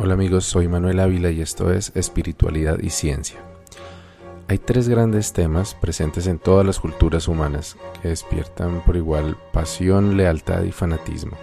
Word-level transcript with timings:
Hola 0.00 0.14
amigos, 0.14 0.44
soy 0.44 0.68
Manuel 0.68 1.00
Ávila 1.00 1.32
y 1.32 1.40
esto 1.40 1.72
es 1.72 1.90
Espiritualidad 1.96 2.78
y 2.78 2.90
Ciencia. 2.90 3.40
Hay 4.46 4.58
tres 4.58 4.88
grandes 4.88 5.32
temas 5.32 5.74
presentes 5.74 6.28
en 6.28 6.38
todas 6.38 6.64
las 6.64 6.78
culturas 6.78 7.26
humanas 7.26 7.76
que 8.00 8.10
despiertan 8.10 8.80
por 8.84 8.94
igual 8.94 9.36
pasión, 9.52 10.16
lealtad 10.16 10.62
y 10.62 10.70
fanatismo. 10.70 11.36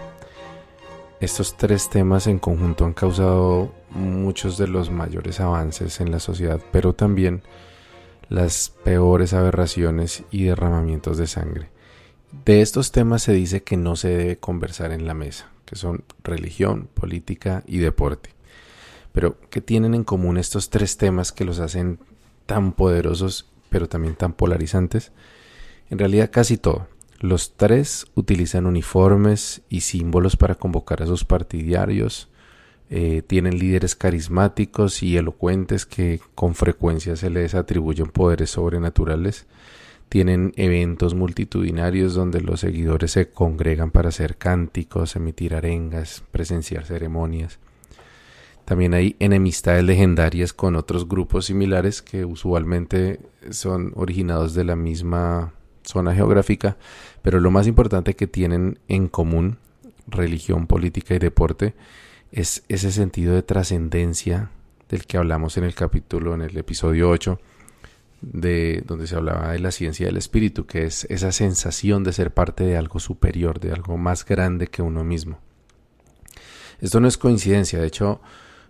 Estos 1.19 1.57
tres 1.57 1.89
temas 1.89 2.27
en 2.27 2.39
conjunto 2.39 2.85
han 2.85 2.93
causado 2.93 3.73
muchos 3.89 4.57
de 4.57 4.69
los 4.69 4.89
mayores 4.89 5.41
avances 5.41 5.99
en 5.99 6.09
la 6.09 6.21
sociedad, 6.21 6.61
pero 6.71 6.93
también 6.93 7.43
las 8.29 8.69
peores 8.85 9.33
aberraciones 9.33 10.23
y 10.31 10.45
derramamientos 10.45 11.17
de 11.17 11.27
sangre. 11.27 11.69
De 12.45 12.61
estos 12.61 12.93
temas 12.93 13.21
se 13.21 13.33
dice 13.33 13.63
que 13.63 13.75
no 13.75 13.97
se 13.97 14.07
debe 14.07 14.37
conversar 14.37 14.93
en 14.93 15.05
la 15.05 15.13
mesa, 15.13 15.49
que 15.65 15.75
son 15.75 16.05
religión, 16.23 16.87
política 16.93 17.61
y 17.67 17.79
deporte. 17.79 18.34
Pero, 19.15 19.37
¿qué 19.49 19.61
tienen 19.61 19.95
en 19.95 20.03
común 20.03 20.37
estos 20.37 20.69
tres 20.69 20.97
temas 20.97 21.31
que 21.31 21.45
los 21.45 21.59
hacen 21.59 21.99
tan 22.45 22.73
poderosos, 22.73 23.49
pero 23.69 23.87
también 23.87 24.15
tan 24.15 24.33
polarizantes? 24.33 25.13
En 25.89 25.99
realidad 25.99 26.29
casi 26.31 26.57
todo. 26.57 26.87
Los 27.21 27.55
tres 27.55 28.07
utilizan 28.15 28.65
uniformes 28.65 29.61
y 29.69 29.81
símbolos 29.81 30.35
para 30.35 30.55
convocar 30.55 31.01
a 31.01 31.05
sus 31.05 31.23
partidarios, 31.23 32.27
eh, 32.89 33.21
tienen 33.25 33.57
líderes 33.57 33.95
carismáticos 33.95 35.01
y 35.01 35.15
elocuentes 35.15 35.85
que 35.85 36.19
con 36.35 36.53
frecuencia 36.53 37.15
se 37.15 37.29
les 37.29 37.55
atribuyen 37.55 38.07
poderes 38.07 38.49
sobrenaturales, 38.49 39.47
tienen 40.09 40.51
eventos 40.57 41.15
multitudinarios 41.15 42.15
donde 42.15 42.41
los 42.41 42.59
seguidores 42.59 43.11
se 43.11 43.29
congregan 43.29 43.91
para 43.91 44.09
hacer 44.09 44.35
cánticos, 44.35 45.15
emitir 45.15 45.55
arengas, 45.55 46.21
presenciar 46.31 46.85
ceremonias. 46.85 47.59
También 48.65 48.95
hay 48.95 49.15
enemistades 49.19 49.83
legendarias 49.83 50.51
con 50.51 50.75
otros 50.75 51.07
grupos 51.07 51.45
similares 51.45 52.01
que 52.01 52.25
usualmente 52.25 53.19
son 53.51 53.93
originados 53.95 54.55
de 54.55 54.63
la 54.63 54.75
misma 54.75 55.53
zona 55.83 56.15
geográfica, 56.15 56.77
pero 57.21 57.39
lo 57.39 57.51
más 57.51 57.67
importante 57.67 58.15
que 58.15 58.25
tienen 58.25 58.79
en 58.87 59.07
común, 59.07 59.59
religión, 60.07 60.65
política 60.65 61.13
y 61.13 61.19
deporte, 61.19 61.75
es 62.31 62.63
ese 62.67 62.91
sentido 62.91 63.35
de 63.35 63.43
trascendencia 63.43 64.49
del 64.89 65.05
que 65.05 65.17
hablamos 65.17 65.57
en 65.57 65.63
el 65.63 65.75
capítulo, 65.75 66.33
en 66.33 66.41
el 66.41 66.57
episodio 66.57 67.09
8, 67.11 67.39
de 68.21 68.83
donde 68.87 69.05
se 69.05 69.15
hablaba 69.15 69.51
de 69.51 69.59
la 69.59 69.71
ciencia 69.71 70.07
del 70.07 70.17
espíritu, 70.17 70.65
que 70.65 70.85
es 70.85 71.05
esa 71.11 71.31
sensación 71.31 72.03
de 72.03 72.13
ser 72.13 72.33
parte 72.33 72.63
de 72.63 72.77
algo 72.77 72.99
superior, 72.99 73.59
de 73.59 73.71
algo 73.71 73.97
más 73.97 74.25
grande 74.25 74.67
que 74.67 74.81
uno 74.81 75.03
mismo. 75.03 75.39
Esto 76.81 76.99
no 76.99 77.07
es 77.07 77.17
coincidencia, 77.17 77.79
de 77.79 77.87
hecho, 77.87 78.21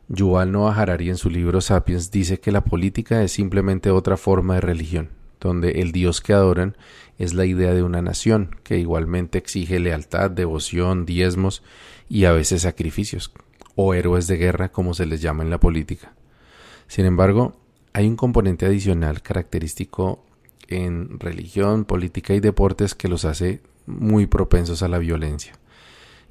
Yuval 0.07 0.51
Noah 0.51 0.79
Harari 0.79 1.09
en 1.09 1.17
su 1.17 1.31
libro 1.31 1.61
Sapiens 1.61 2.11
dice 2.11 2.39
que 2.39 2.51
la 2.51 2.63
política 2.63 3.23
es 3.23 3.31
simplemente 3.31 3.89
otra 3.89 4.17
forma 4.17 4.55
de 4.55 4.61
religión, 4.61 5.09
donde 5.39 5.81
el 5.81 5.91
Dios 5.91 6.21
que 6.21 6.33
adoran 6.33 6.77
es 7.17 7.33
la 7.33 7.45
idea 7.45 7.73
de 7.73 7.81
una 7.81 8.03
nación 8.03 8.55
que 8.63 8.77
igualmente 8.77 9.39
exige 9.39 9.79
lealtad, 9.79 10.29
devoción, 10.29 11.07
diezmos 11.07 11.63
y 12.07 12.25
a 12.25 12.33
veces 12.33 12.61
sacrificios, 12.61 13.31
o 13.73 13.95
héroes 13.95 14.27
de 14.27 14.37
guerra 14.37 14.71
como 14.71 14.93
se 14.93 15.07
les 15.07 15.21
llama 15.21 15.43
en 15.43 15.49
la 15.49 15.59
política. 15.59 16.13
Sin 16.87 17.05
embargo, 17.05 17.55
hay 17.93 18.07
un 18.07 18.15
componente 18.15 18.67
adicional 18.67 19.23
característico 19.23 20.23
en 20.67 21.19
religión, 21.19 21.83
política 21.83 22.35
y 22.35 22.41
deportes 22.41 22.93
que 22.93 23.07
los 23.07 23.25
hace 23.25 23.61
muy 23.87 24.27
propensos 24.27 24.83
a 24.83 24.87
la 24.87 24.99
violencia, 24.99 25.53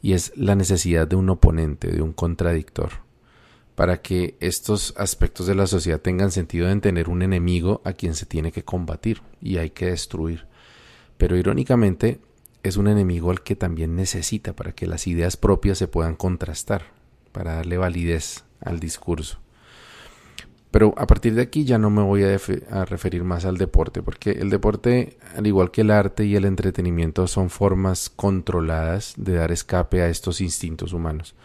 y 0.00 0.12
es 0.12 0.32
la 0.36 0.54
necesidad 0.54 1.08
de 1.08 1.16
un 1.16 1.28
oponente, 1.28 1.88
de 1.88 2.02
un 2.02 2.12
contradictor 2.12 3.03
para 3.74 4.02
que 4.02 4.36
estos 4.40 4.94
aspectos 4.96 5.46
de 5.46 5.54
la 5.54 5.66
sociedad 5.66 6.00
tengan 6.00 6.30
sentido 6.30 6.68
en 6.68 6.80
tener 6.80 7.08
un 7.08 7.22
enemigo 7.22 7.80
a 7.84 7.92
quien 7.92 8.14
se 8.14 8.26
tiene 8.26 8.52
que 8.52 8.64
combatir 8.64 9.22
y 9.40 9.58
hay 9.58 9.70
que 9.70 9.86
destruir. 9.86 10.46
Pero 11.18 11.36
irónicamente 11.36 12.20
es 12.62 12.76
un 12.76 12.88
enemigo 12.88 13.30
al 13.30 13.42
que 13.42 13.56
también 13.56 13.96
necesita 13.96 14.54
para 14.54 14.72
que 14.72 14.86
las 14.86 15.06
ideas 15.06 15.36
propias 15.36 15.78
se 15.78 15.88
puedan 15.88 16.14
contrastar, 16.14 16.82
para 17.32 17.54
darle 17.54 17.76
validez 17.76 18.44
al 18.60 18.78
discurso. 18.78 19.38
Pero 20.70 20.94
a 20.96 21.06
partir 21.06 21.34
de 21.34 21.42
aquí 21.42 21.64
ya 21.64 21.78
no 21.78 21.88
me 21.88 22.02
voy 22.02 22.24
a, 22.24 22.36
a, 22.70 22.84
referir 22.84 23.22
más 23.22 23.44
al 23.44 23.58
deporte, 23.58 24.02
porque 24.02 24.32
el 24.32 24.50
deporte, 24.50 25.18
al 25.36 25.46
igual 25.46 25.70
que 25.70 25.82
el 25.82 25.90
arte 25.90 26.24
y 26.24 26.34
el 26.34 26.44
entretenimiento, 26.44 27.28
son 27.28 27.48
formas 27.48 28.10
controladas 28.10 29.14
de 29.16 29.34
dar 29.34 29.52
escape 29.52 30.02
a 30.02 30.08
estos 30.08 30.40
instintos 30.40 30.92
humanos 30.92 31.36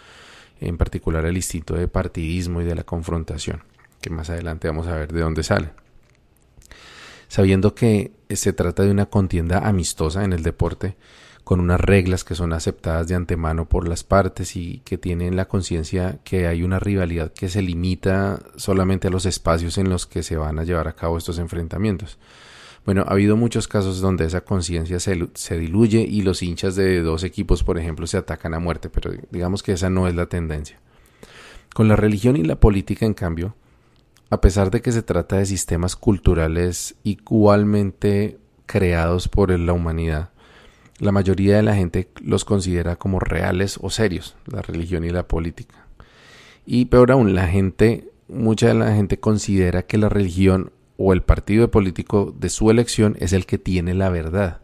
en 0.59 0.78
particular 0.78 1.25
el 1.25 1.38
instinto 1.38 1.75
de 1.75 1.88
partidismo 1.88 2.62
y 2.62 2.66
de 2.66 2.75
la 2.75 2.84
confrontación, 2.84 3.64
que 4.02 4.09
más 4.09 4.30
adelante 4.30 4.68
vamos 4.68 4.88
a 4.88 4.96
ver 4.96 5.12
de 5.12 5.22
dónde 5.22 5.44
sale. 5.44 5.72
Sabiendo 7.28 7.75
que 7.75 8.12
se 8.30 8.53
trata 8.53 8.84
de 8.84 8.92
una 8.92 9.06
contienda 9.06 9.59
amistosa 9.59 10.24
en 10.24 10.34
el 10.34 10.44
deporte, 10.44 10.96
con 11.50 11.59
unas 11.59 11.81
reglas 11.81 12.24
que 12.24 12.36
son 12.36 12.53
aceptadas 12.53 13.08
de 13.08 13.16
antemano 13.16 13.68
por 13.68 13.88
las 13.88 14.03
partes 14.03 14.56
y 14.56 14.84
que 14.86 15.00
tienen 15.00 15.36
la 15.36 15.47
conciencia 15.47 16.20
que 16.24 16.46
hay 16.46 16.62
una 16.62 16.78
rivalidad 16.78 17.34
que 17.34 17.50
se 17.50 17.64
limita 17.64 18.40
solamente 18.56 19.08
a 19.08 19.09
los 19.09 19.26
espacios 19.26 19.80
en 19.80 19.90
los 19.90 20.06
que 20.06 20.22
se 20.22 20.38
van 20.38 20.59
a 20.59 20.64
llevar 20.64 20.88
a 20.88 20.96
cabo 20.96 21.18
estos 21.18 21.40
enfrentamientos. 21.40 22.20
Bueno, 22.85 23.03
ha 23.07 23.12
habido 23.12 23.35
muchos 23.35 23.67
casos 23.67 24.01
donde 24.01 24.25
esa 24.25 24.41
conciencia 24.41 25.00
se, 25.00 25.29
se, 25.34 25.59
diluye 25.59 26.00
y 26.01 26.22
los 26.22 26.41
hinchas 26.41 26.75
de 26.75 27.01
dos 27.01 27.23
equipos, 27.23 27.63
por 27.63 27.78
ejemplo, 27.78 28.07
se 28.07 28.17
atacan 28.17 28.53
a 28.53 28.59
muerte, 28.59 28.90
pero 28.90 29.12
digamos 29.31 29.63
que 29.63 29.73
esa 29.73 29.90
no 29.90 30.07
es 30.07 30.16
la 30.16 30.28
tendencia. 30.28 30.79
Con 31.73 31.88
la 31.88 31.95
religión 31.95 32.35
y 32.35 32.44
la 32.44 32.59
política, 32.59 33.06
en 33.06 33.13
cambio, 33.13 33.56
a 34.29 34.41
pesar 34.41 34.72
de 34.72 34.81
que 34.81 34.91
se 34.91 35.01
trata 35.01 35.38
de 35.38 35.45
sistemas 35.45 35.95
culturales 35.95 36.95
igualmente 37.03 38.38
creados 38.66 39.28
por 39.28 39.51
la 39.57 39.73
humanidad, 39.73 40.29
la 41.00 41.11
mayoría 41.11 41.56
de 41.56 41.63
la 41.63 41.75
gente 41.75 42.09
los 42.22 42.46
considera 42.46 42.97
como 42.97 43.19
reales 43.19 43.79
o 43.81 43.90
serios, 43.90 44.35
la 44.46 44.61
religión 44.61 45.03
y 45.03 45.09
la 45.09 45.28
política. 45.28 45.88
Y 46.66 46.85
peor 46.85 47.11
aún, 47.11 47.34
la 47.34 47.47
gente, 47.47 48.11
mucha 48.28 48.67
de 48.67 48.73
la 48.73 48.94
gente 48.94 49.19
considera 49.19 49.84
que 49.84 49.97
la 49.97 50.09
religión 50.09 50.72
o 51.01 51.13
el 51.13 51.21
partido 51.21 51.71
político 51.71 52.35
de 52.37 52.49
su 52.49 52.69
elección 52.69 53.15
es 53.19 53.31
el 53.31 53.45
que 53.45 53.57
tiene 53.57 53.93
la 53.93 54.09
verdad, 54.09 54.59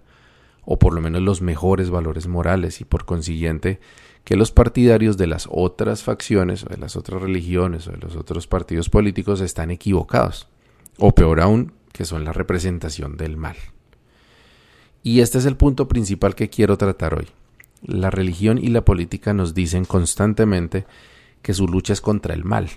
o 0.66 0.78
por 0.78 0.94
lo 0.94 1.00
menos 1.00 1.22
los 1.22 1.42
mejores 1.42 1.90
valores 1.90 2.28
morales, 2.28 2.82
y 2.82 2.84
por 2.84 3.06
consiguiente 3.06 3.80
que 4.26 4.36
los 4.36 4.52
partidarios 4.52 5.16
de 5.16 5.28
las 5.28 5.48
otras 5.50 6.04
facciones 6.04 6.66
o 6.66 6.68
de 6.68 6.78
las 6.78 6.98
otras 6.98 7.22
religiones 7.22 7.88
o 7.88 7.92
de 7.92 8.00
los 8.00 8.18
otros 8.18 8.48
partidos 8.48 8.90
políticos 8.90 9.40
están 9.40 9.72
equivocados, 9.72 10.50
o 10.98 11.14
peor 11.16 11.40
aún, 11.40 11.72
que 11.94 12.04
son 12.04 12.26
la 12.26 12.34
representación 12.34 13.16
del 13.16 13.38
mal. 13.38 13.56
Y 15.04 15.22
este 15.22 15.38
es 15.38 15.46
el 15.46 15.56
punto 15.56 15.88
principal 15.88 16.36
que 16.36 16.50
quiero 16.50 16.78
tratar 16.78 17.14
hoy. 17.14 17.28
La 17.82 18.12
religión 18.12 18.58
y 18.58 18.68
la 18.68 18.84
política 18.84 19.34
nos 19.34 19.54
dicen 19.54 19.86
constantemente 19.86 20.86
que 21.42 21.54
su 21.54 21.66
lucha 21.66 21.94
es 21.94 22.02
contra 22.02 22.34
el 22.34 22.44
mal, 22.44 22.72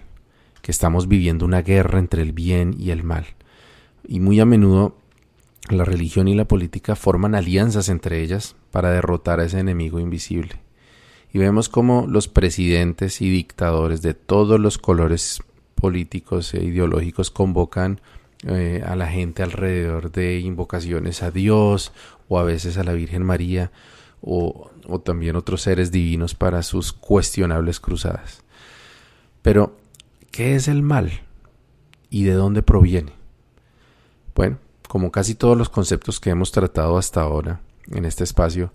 que 0.63 0.71
estamos 0.71 1.09
viviendo 1.09 1.45
una 1.45 1.63
guerra 1.63 1.99
entre 1.99 2.23
el 2.23 2.33
bien 2.33 2.77
y 2.79 2.91
el 2.91 3.03
mal, 3.03 3.27
y 4.09 4.21
muy 4.21 4.41
a 4.41 4.47
menudo 4.47 4.97
la 5.69 5.85
religión 5.85 6.29
y 6.29 6.35
la 6.35 6.49
política 6.49 6.97
forman 6.97 7.35
alianzas 7.35 7.91
entre 7.91 8.23
ellas 8.23 8.57
para 8.71 8.91
derrotar 8.91 9.39
a 9.39 9.45
ese 9.45 9.61
enemigo 9.61 10.01
invisible. 10.01 10.61
Y 11.31 11.39
vemos 11.39 11.69
cómo 11.69 12.07
los 12.09 12.27
presidentes 12.27 13.21
y 13.21 13.29
dictadores 13.29 14.01
de 14.01 14.15
todos 14.15 14.59
los 14.59 14.79
colores 14.79 15.43
políticos 15.75 16.55
e 16.55 16.65
ideológicos 16.65 17.31
convocan 17.31 18.01
eh, 18.47 18.83
a 18.87 18.97
la 18.97 19.09
gente 19.09 19.43
alrededor 19.43 20.11
de 20.11 20.39
invocaciones 20.41 21.23
a 21.23 21.31
Dios 21.31 21.93
o 22.29 22.39
a 22.39 22.45
veces 22.45 22.79
a 22.79 22.85
la 22.85 22.95
Virgen 22.95 23.25
María 23.25 23.71
o, 24.23 24.71
o 24.87 25.01
también 25.01 25.37
otros 25.37 25.61
seres 25.61 25.93
divinos 25.93 26.35
para 26.35 26.63
sus 26.63 26.95
cuestionables 26.95 27.79
cruzadas. 27.79 28.43
Pero, 29.43 29.77
¿qué 30.31 30.55
es 30.55 30.67
el 30.67 30.83
mal? 30.83 31.21
¿Y 32.09 32.25
de 32.25 32.33
dónde 32.33 32.63
proviene? 32.63 33.18
Bueno, 34.39 34.59
como 34.87 35.11
casi 35.11 35.35
todos 35.35 35.59
los 35.59 35.69
conceptos 35.69 36.21
que 36.21 36.31
hemos 36.31 36.53
tratado 36.53 36.97
hasta 36.97 37.23
ahora 37.23 37.61
en 37.91 38.05
este 38.05 38.23
espacio, 38.23 38.71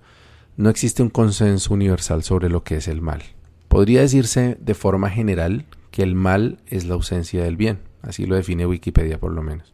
no 0.58 0.70
existe 0.70 1.02
un 1.02 1.10
consenso 1.10 1.74
universal 1.74 2.22
sobre 2.24 2.50
lo 2.50 2.66
que 2.66 2.76
es 2.76 2.90
el 2.90 3.02
mal. 3.02 3.24
Podría 3.70 4.02
decirse 4.02 4.58
de 4.60 4.74
forma 4.74 5.10
general 5.10 5.66
que 5.90 6.04
el 6.04 6.16
mal 6.16 6.60
es 6.68 6.84
la 6.84 6.96
ausencia 6.96 7.46
del 7.46 7.56
bien, 7.56 7.80
así 8.02 8.26
lo 8.26 8.36
define 8.36 8.68
Wikipedia 8.68 9.22
por 9.22 9.32
lo 9.32 9.42
menos. 9.42 9.74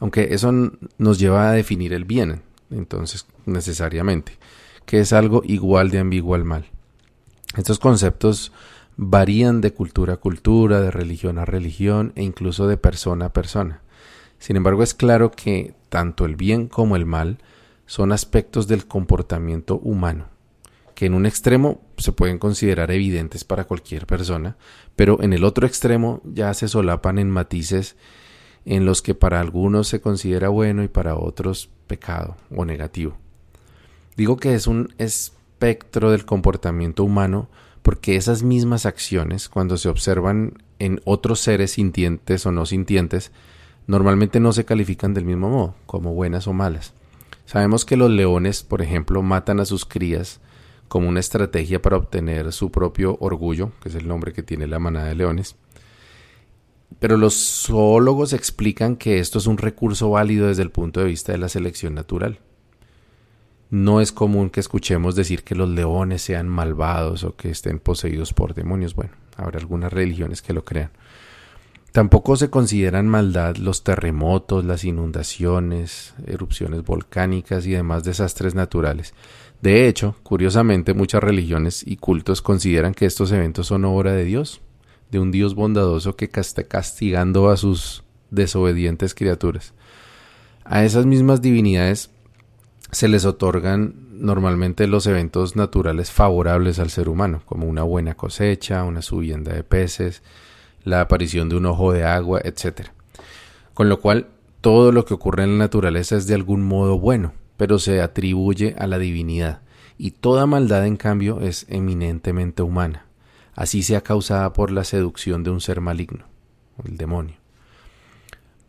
Aunque 0.00 0.34
eso 0.34 0.52
nos 0.98 1.18
lleva 1.18 1.48
a 1.48 1.54
definir 1.54 1.94
el 1.94 2.04
bien, 2.04 2.42
entonces 2.70 3.24
necesariamente, 3.46 4.36
que 4.84 5.00
es 5.00 5.14
algo 5.14 5.40
igual 5.46 5.90
de 5.90 6.00
ambiguo 6.00 6.34
al 6.34 6.44
mal. 6.44 6.66
Estos 7.56 7.78
conceptos 7.78 8.52
varían 8.98 9.62
de 9.62 9.72
cultura 9.72 10.12
a 10.12 10.18
cultura, 10.18 10.82
de 10.82 10.90
religión 10.90 11.38
a 11.38 11.46
religión 11.46 12.12
e 12.16 12.22
incluso 12.22 12.68
de 12.68 12.76
persona 12.76 13.24
a 13.24 13.32
persona. 13.32 13.80
Sin 14.40 14.56
embargo, 14.56 14.82
es 14.82 14.94
claro 14.94 15.30
que 15.30 15.74
tanto 15.90 16.24
el 16.24 16.34
bien 16.34 16.66
como 16.66 16.96
el 16.96 17.06
mal 17.06 17.38
son 17.86 18.10
aspectos 18.10 18.66
del 18.66 18.86
comportamiento 18.86 19.78
humano, 19.78 20.28
que 20.94 21.06
en 21.06 21.14
un 21.14 21.26
extremo 21.26 21.82
se 21.98 22.12
pueden 22.12 22.38
considerar 22.38 22.90
evidentes 22.90 23.44
para 23.44 23.64
cualquier 23.64 24.06
persona, 24.06 24.56
pero 24.96 25.22
en 25.22 25.34
el 25.34 25.44
otro 25.44 25.66
extremo 25.66 26.22
ya 26.24 26.54
se 26.54 26.68
solapan 26.68 27.18
en 27.18 27.30
matices 27.30 27.96
en 28.64 28.86
los 28.86 29.02
que 29.02 29.14
para 29.14 29.40
algunos 29.40 29.88
se 29.88 30.00
considera 30.00 30.48
bueno 30.48 30.82
y 30.82 30.88
para 30.88 31.16
otros 31.16 31.68
pecado 31.86 32.36
o 32.54 32.64
negativo. 32.64 33.18
Digo 34.16 34.38
que 34.38 34.54
es 34.54 34.66
un 34.66 34.94
espectro 34.96 36.10
del 36.10 36.24
comportamiento 36.24 37.04
humano 37.04 37.50
porque 37.82 38.16
esas 38.16 38.42
mismas 38.42 38.86
acciones, 38.86 39.50
cuando 39.50 39.76
se 39.76 39.88
observan 39.88 40.62
en 40.78 41.00
otros 41.04 41.40
seres 41.40 41.72
sintientes 41.72 42.46
o 42.46 42.52
no 42.52 42.64
sintientes, 42.64 43.32
normalmente 43.86 44.40
no 44.40 44.52
se 44.52 44.64
califican 44.64 45.14
del 45.14 45.24
mismo 45.24 45.50
modo, 45.50 45.74
como 45.86 46.14
buenas 46.14 46.46
o 46.46 46.52
malas. 46.52 46.94
Sabemos 47.46 47.84
que 47.84 47.96
los 47.96 48.10
leones, 48.10 48.62
por 48.62 48.82
ejemplo, 48.82 49.22
matan 49.22 49.60
a 49.60 49.64
sus 49.64 49.84
crías 49.84 50.40
como 50.88 51.08
una 51.08 51.20
estrategia 51.20 51.80
para 51.80 51.96
obtener 51.96 52.52
su 52.52 52.70
propio 52.70 53.16
orgullo, 53.20 53.72
que 53.82 53.88
es 53.88 53.94
el 53.94 54.08
nombre 54.08 54.32
que 54.32 54.42
tiene 54.42 54.66
la 54.66 54.78
manada 54.78 55.06
de 55.06 55.14
leones. 55.14 55.56
Pero 56.98 57.16
los 57.16 57.34
zoólogos 57.66 58.32
explican 58.32 58.96
que 58.96 59.20
esto 59.20 59.38
es 59.38 59.46
un 59.46 59.58
recurso 59.58 60.10
válido 60.10 60.48
desde 60.48 60.62
el 60.62 60.70
punto 60.70 61.00
de 61.00 61.06
vista 61.06 61.32
de 61.32 61.38
la 61.38 61.48
selección 61.48 61.94
natural. 61.94 62.40
No 63.70 64.00
es 64.00 64.10
común 64.10 64.50
que 64.50 64.58
escuchemos 64.58 65.14
decir 65.14 65.44
que 65.44 65.54
los 65.54 65.68
leones 65.68 66.22
sean 66.22 66.48
malvados 66.48 67.22
o 67.22 67.36
que 67.36 67.50
estén 67.50 67.78
poseídos 67.78 68.32
por 68.32 68.54
demonios. 68.54 68.96
Bueno, 68.96 69.12
habrá 69.36 69.60
algunas 69.60 69.92
religiones 69.92 70.42
que 70.42 70.52
lo 70.52 70.64
crean. 70.64 70.90
Tampoco 71.92 72.36
se 72.36 72.50
consideran 72.50 73.08
maldad 73.08 73.56
los 73.56 73.82
terremotos, 73.82 74.64
las 74.64 74.84
inundaciones, 74.84 76.14
erupciones 76.26 76.84
volcánicas 76.84 77.66
y 77.66 77.72
demás 77.72 78.04
desastres 78.04 78.54
naturales. 78.54 79.12
De 79.60 79.88
hecho, 79.88 80.14
curiosamente, 80.22 80.94
muchas 80.94 81.22
religiones 81.22 81.84
y 81.84 81.96
cultos 81.96 82.42
consideran 82.42 82.94
que 82.94 83.06
estos 83.06 83.32
eventos 83.32 83.66
son 83.66 83.84
obra 83.84 84.12
de 84.12 84.24
Dios, 84.24 84.60
de 85.10 85.18
un 85.18 85.32
Dios 85.32 85.56
bondadoso 85.56 86.14
que 86.14 86.30
está 86.32 86.62
castigando 86.64 87.50
a 87.50 87.56
sus 87.56 88.04
desobedientes 88.30 89.14
criaturas. 89.14 89.74
A 90.64 90.84
esas 90.84 91.06
mismas 91.06 91.42
divinidades 91.42 92.10
se 92.92 93.08
les 93.08 93.24
otorgan 93.24 93.94
normalmente 94.12 94.86
los 94.86 95.06
eventos 95.06 95.56
naturales 95.56 96.12
favorables 96.12 96.78
al 96.78 96.90
ser 96.90 97.08
humano, 97.08 97.42
como 97.46 97.66
una 97.66 97.82
buena 97.82 98.14
cosecha, 98.14 98.84
una 98.84 99.02
subienda 99.02 99.52
de 99.52 99.64
peces, 99.64 100.22
la 100.84 101.00
aparición 101.00 101.48
de 101.48 101.56
un 101.56 101.66
ojo 101.66 101.92
de 101.92 102.04
agua, 102.04 102.40
etc. 102.44 102.88
Con 103.74 103.88
lo 103.88 104.00
cual, 104.00 104.28
todo 104.60 104.92
lo 104.92 105.04
que 105.04 105.14
ocurre 105.14 105.44
en 105.44 105.58
la 105.58 105.64
naturaleza 105.64 106.16
es 106.16 106.26
de 106.26 106.34
algún 106.34 106.62
modo 106.62 106.98
bueno, 106.98 107.32
pero 107.56 107.78
se 107.78 108.00
atribuye 108.00 108.74
a 108.78 108.86
la 108.86 108.98
divinidad, 108.98 109.62
y 109.98 110.12
toda 110.12 110.46
maldad, 110.46 110.86
en 110.86 110.96
cambio, 110.96 111.40
es 111.40 111.66
eminentemente 111.68 112.62
humana, 112.62 113.06
así 113.54 113.82
sea 113.82 114.00
causada 114.02 114.52
por 114.52 114.70
la 114.70 114.84
seducción 114.84 115.44
de 115.44 115.50
un 115.50 115.60
ser 115.60 115.80
maligno, 115.80 116.24
el 116.84 116.96
demonio. 116.96 117.36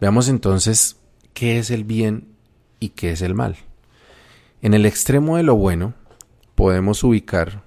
Veamos 0.01 0.27
entonces 0.27 0.97
qué 1.33 1.59
es 1.59 1.71
el 1.71 1.83
bien 1.83 2.35
y 2.79 2.89
qué 2.89 3.11
es 3.11 3.21
el 3.21 3.35
mal. 3.35 3.55
En 4.61 4.73
el 4.73 4.85
extremo 4.85 5.37
de 5.37 5.43
lo 5.43 5.55
bueno 5.55 5.93
podemos 6.55 7.03
ubicar 7.03 7.63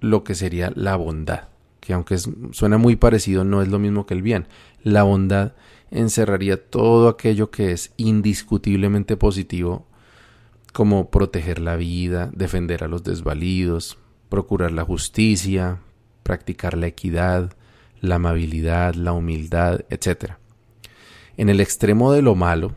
lo 0.00 0.24
que 0.24 0.34
sería 0.34 0.72
la 0.74 0.96
bondad, 0.96 1.48
que 1.84 1.92
aunque 1.92 2.16
suena 2.52 2.78
muy 2.78 2.96
parecido 2.96 3.44
no 3.44 3.60
es 3.60 3.68
lo 3.68 3.78
mismo 3.78 4.06
que 4.06 4.14
el 4.14 4.22
bien. 4.22 4.46
La 4.82 5.02
bondad 5.02 5.52
encerraría 5.90 6.56
todo 6.56 7.08
aquello 7.08 7.50
que 7.50 7.72
es 7.72 7.92
indiscutiblemente 7.98 9.18
positivo, 9.18 9.86
como 10.72 11.10
proteger 11.10 11.60
la 11.60 11.76
vida, 11.76 12.30
defender 12.34 12.84
a 12.84 12.88
los 12.88 13.04
desvalidos, 13.04 13.98
procurar 14.30 14.72
la 14.72 14.82
justicia, 14.82 15.80
practicar 16.22 16.74
la 16.76 16.86
equidad, 16.86 17.52
la 18.00 18.14
amabilidad, 18.14 18.94
la 18.94 19.12
humildad, 19.12 19.80
etc. 19.90 20.32
En 21.36 21.50
el 21.50 21.60
extremo 21.60 22.12
de 22.12 22.22
lo 22.22 22.34
malo, 22.34 22.72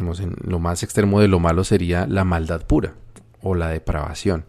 en 0.00 0.34
lo 0.44 0.58
más 0.58 0.82
extremo 0.82 1.20
de 1.20 1.28
lo 1.28 1.40
malo 1.40 1.62
sería 1.62 2.06
la 2.06 2.24
maldad 2.24 2.66
pura 2.66 2.94
o 3.42 3.54
la 3.54 3.68
depravación, 3.68 4.46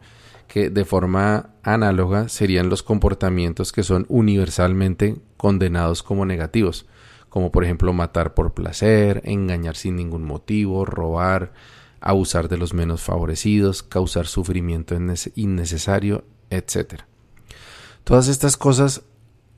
que 0.53 0.69
de 0.69 0.85
forma 0.85 1.49
análoga 1.63 2.29
serían 2.29 2.69
los 2.69 2.83
comportamientos 2.83 3.71
que 3.71 3.81
son 3.81 4.05
universalmente 4.07 5.15
condenados 5.35 6.03
como 6.03 6.27
negativos, 6.27 6.85
como 7.27 7.51
por 7.51 7.63
ejemplo 7.63 7.91
matar 7.91 8.35
por 8.35 8.53
placer, 8.53 9.23
engañar 9.25 9.75
sin 9.75 9.95
ningún 9.95 10.23
motivo, 10.23 10.85
robar, 10.85 11.53
abusar 12.01 12.49
de 12.49 12.57
los 12.57 12.75
menos 12.75 13.01
favorecidos, 13.01 13.81
causar 13.81 14.27
sufrimiento 14.27 14.95
innecesario, 15.33 16.23
etc. 16.51 17.01
Todas 18.03 18.27
estas 18.27 18.55
cosas 18.55 19.01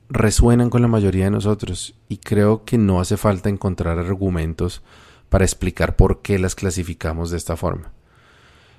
resuenan 0.08 0.70
con 0.70 0.80
la 0.80 0.88
mayoría 0.88 1.24
de 1.24 1.30
nosotros 1.30 1.94
y 2.08 2.16
creo 2.16 2.64
que 2.64 2.78
no 2.78 3.00
hace 3.02 3.18
falta 3.18 3.50
encontrar 3.50 3.98
argumentos 3.98 4.82
para 5.28 5.44
explicar 5.44 5.94
por 5.94 6.22
qué 6.22 6.38
las 6.38 6.54
clasificamos 6.54 7.30
de 7.30 7.36
esta 7.36 7.54
forma. 7.54 7.92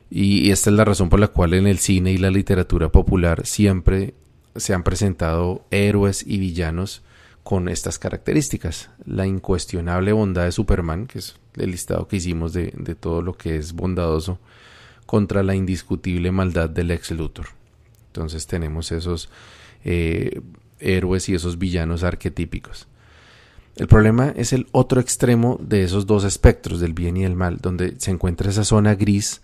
Y 0.09 0.51
esta 0.51 0.69
es 0.69 0.75
la 0.75 0.85
razón 0.85 1.09
por 1.09 1.19
la 1.19 1.27
cual 1.27 1.53
en 1.53 1.67
el 1.67 1.79
cine 1.79 2.11
y 2.11 2.17
la 2.17 2.31
literatura 2.31 2.89
popular 2.89 3.45
siempre 3.45 4.13
se 4.55 4.73
han 4.73 4.83
presentado 4.83 5.65
héroes 5.69 6.23
y 6.25 6.37
villanos 6.39 7.03
con 7.43 7.67
estas 7.69 7.99
características. 7.99 8.89
La 9.05 9.27
incuestionable 9.27 10.13
bondad 10.13 10.45
de 10.45 10.51
Superman, 10.51 11.07
que 11.07 11.19
es 11.19 11.35
el 11.55 11.71
listado 11.71 12.07
que 12.07 12.17
hicimos 12.17 12.53
de, 12.53 12.71
todo 12.99 13.21
lo 13.21 13.37
que 13.37 13.57
es 13.57 13.73
bondadoso, 13.73 14.39
contra 15.05 15.43
la 15.43 15.55
indiscutible 15.55 16.31
maldad 16.31 16.69
del 16.69 16.91
ex 16.91 17.11
Luthor. 17.11 17.47
Entonces 18.07 18.47
tenemos 18.47 18.91
esos 18.91 19.29
eh, 19.83 20.41
héroes 20.79 21.29
y 21.29 21.35
esos 21.35 21.57
villanos 21.57 22.03
arquetípicos. 22.03 22.87
El 23.75 23.87
problema 23.87 24.33
es 24.35 24.53
el 24.53 24.67
otro 24.71 24.99
extremo 24.99 25.59
de 25.61 25.83
esos 25.83 26.07
dos 26.07 26.23
espectros, 26.23 26.79
del 26.79 26.93
bien 26.93 27.15
y 27.15 27.25
el 27.25 27.35
mal, 27.35 27.57
donde 27.57 27.93
se 27.99 28.09
encuentra 28.09 28.49
esa 28.49 28.63
zona 28.63 28.95
gris 28.95 29.41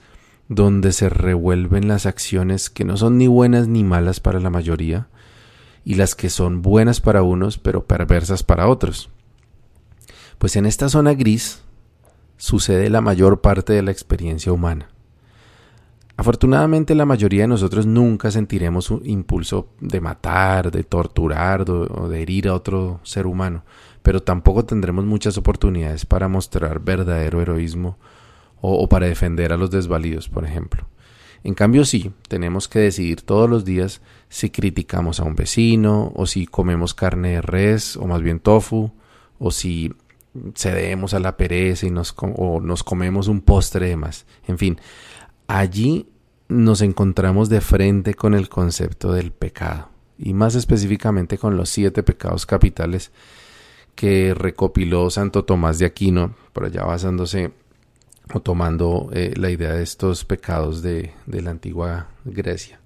donde 0.56 0.92
se 0.92 1.10
revuelven 1.10 1.88
las 1.88 2.06
acciones 2.06 2.70
que 2.70 2.86
no 2.86 2.98
son 2.98 3.18
ni 3.18 3.28
buenas 3.28 3.68
ni 3.68 3.84
malas 3.84 4.20
para 4.20 4.40
la 4.40 4.50
mayoría, 4.50 5.08
y 5.86 5.96
las 5.96 6.16
que 6.16 6.30
son 6.30 6.62
buenas 6.62 7.02
para 7.02 7.24
unos 7.24 7.58
pero 7.58 7.86
perversas 7.86 8.44
para 8.44 8.68
otros. 8.68 9.10
Pues 10.38 10.56
en 10.56 10.66
esta 10.66 10.90
zona 10.90 11.14
gris 11.14 11.62
sucede 12.38 12.90
la 12.90 13.02
mayor 13.02 13.42
parte 13.42 13.74
de 13.74 13.82
la 13.82 13.92
experiencia 13.92 14.52
humana. 14.52 14.90
Afortunadamente 16.16 16.94
la 16.94 17.06
mayoría 17.06 17.44
de 17.44 17.48
nosotros 17.48 17.88
nunca 17.88 18.30
sentiremos 18.30 18.92
un 18.92 19.02
impulso 19.04 19.70
de 19.80 20.00
matar, 20.00 20.70
de 20.70 20.84
torturar 20.84 21.70
o 21.70 22.08
de 22.08 22.22
herir 22.22 22.48
a 22.48 22.54
otro 22.54 23.00
ser 23.04 23.26
humano, 23.26 23.64
pero 24.04 24.22
tampoco 24.22 24.64
tendremos 24.64 25.06
muchas 25.06 25.38
oportunidades 25.38 26.06
para 26.06 26.28
mostrar 26.28 26.80
verdadero 26.80 27.42
heroísmo 27.42 27.98
o, 28.66 28.88
para 28.88 29.08
defender 29.08 29.52
a 29.52 29.58
los 29.58 29.72
desvalidos, 29.72 30.30
por 30.30 30.46
ejemplo. 30.46 30.88
En 31.44 31.54
cambio, 31.54 31.84
sí, 31.84 32.14
tenemos 32.30 32.70
que 32.70 32.80
decidir 32.80 33.22
todos 33.22 33.50
los 33.50 33.66
días 33.66 34.02
si 34.30 34.50
criticamos 34.50 35.20
a 35.20 35.26
un 35.26 35.36
vecino, 35.36 36.14
o 36.16 36.26
si 36.26 36.48
comemos 36.48 36.94
carne 36.94 37.32
de 37.32 37.42
res, 37.42 37.98
o 37.98 38.08
más 38.08 38.22
bien 38.22 38.40
tofu, 38.40 38.94
o 39.38 39.52
si 39.52 39.94
cedemos 40.56 41.14
a 41.14 41.20
la 41.20 41.36
pereza 41.36 41.88
y 41.88 41.92
nos, 41.92 42.16
o 42.18 42.62
nos 42.62 42.86
comemos 42.86 43.28
un 43.28 43.42
postre 43.42 43.90
de 43.90 43.98
más. 43.98 44.26
En 44.48 44.58
fin, 44.58 44.80
allí 45.48 46.08
nos 46.48 46.82
encontramos 46.82 47.50
de 47.50 47.60
frente 47.60 48.14
con 48.14 48.34
el 48.34 48.48
concepto 48.48 49.12
del 49.12 49.34
pecado, 49.34 49.90
y 50.18 50.34
más 50.34 50.56
específicamente 50.56 51.38
con 51.38 51.58
los 51.58 51.68
siete 51.68 52.02
pecados 52.02 52.46
capitales 52.46 53.12
que 53.96 54.34
recopiló 54.34 55.10
Santo 55.10 55.44
Tomás 55.44 55.80
de 55.80 55.86
Aquino, 55.86 56.34
por 56.54 56.64
allá 56.64 56.86
basándose 56.86 57.52
o 58.34 58.40
tomando 58.42 59.10
eh, 59.14 59.34
la 59.36 59.50
idea 59.50 59.74
de 59.74 59.84
estos 59.84 60.26
pecados 60.26 60.82
de, 60.82 61.14
de 61.26 61.42
la 61.42 61.52
antigua 61.52 62.10
Grecia. 62.26 62.80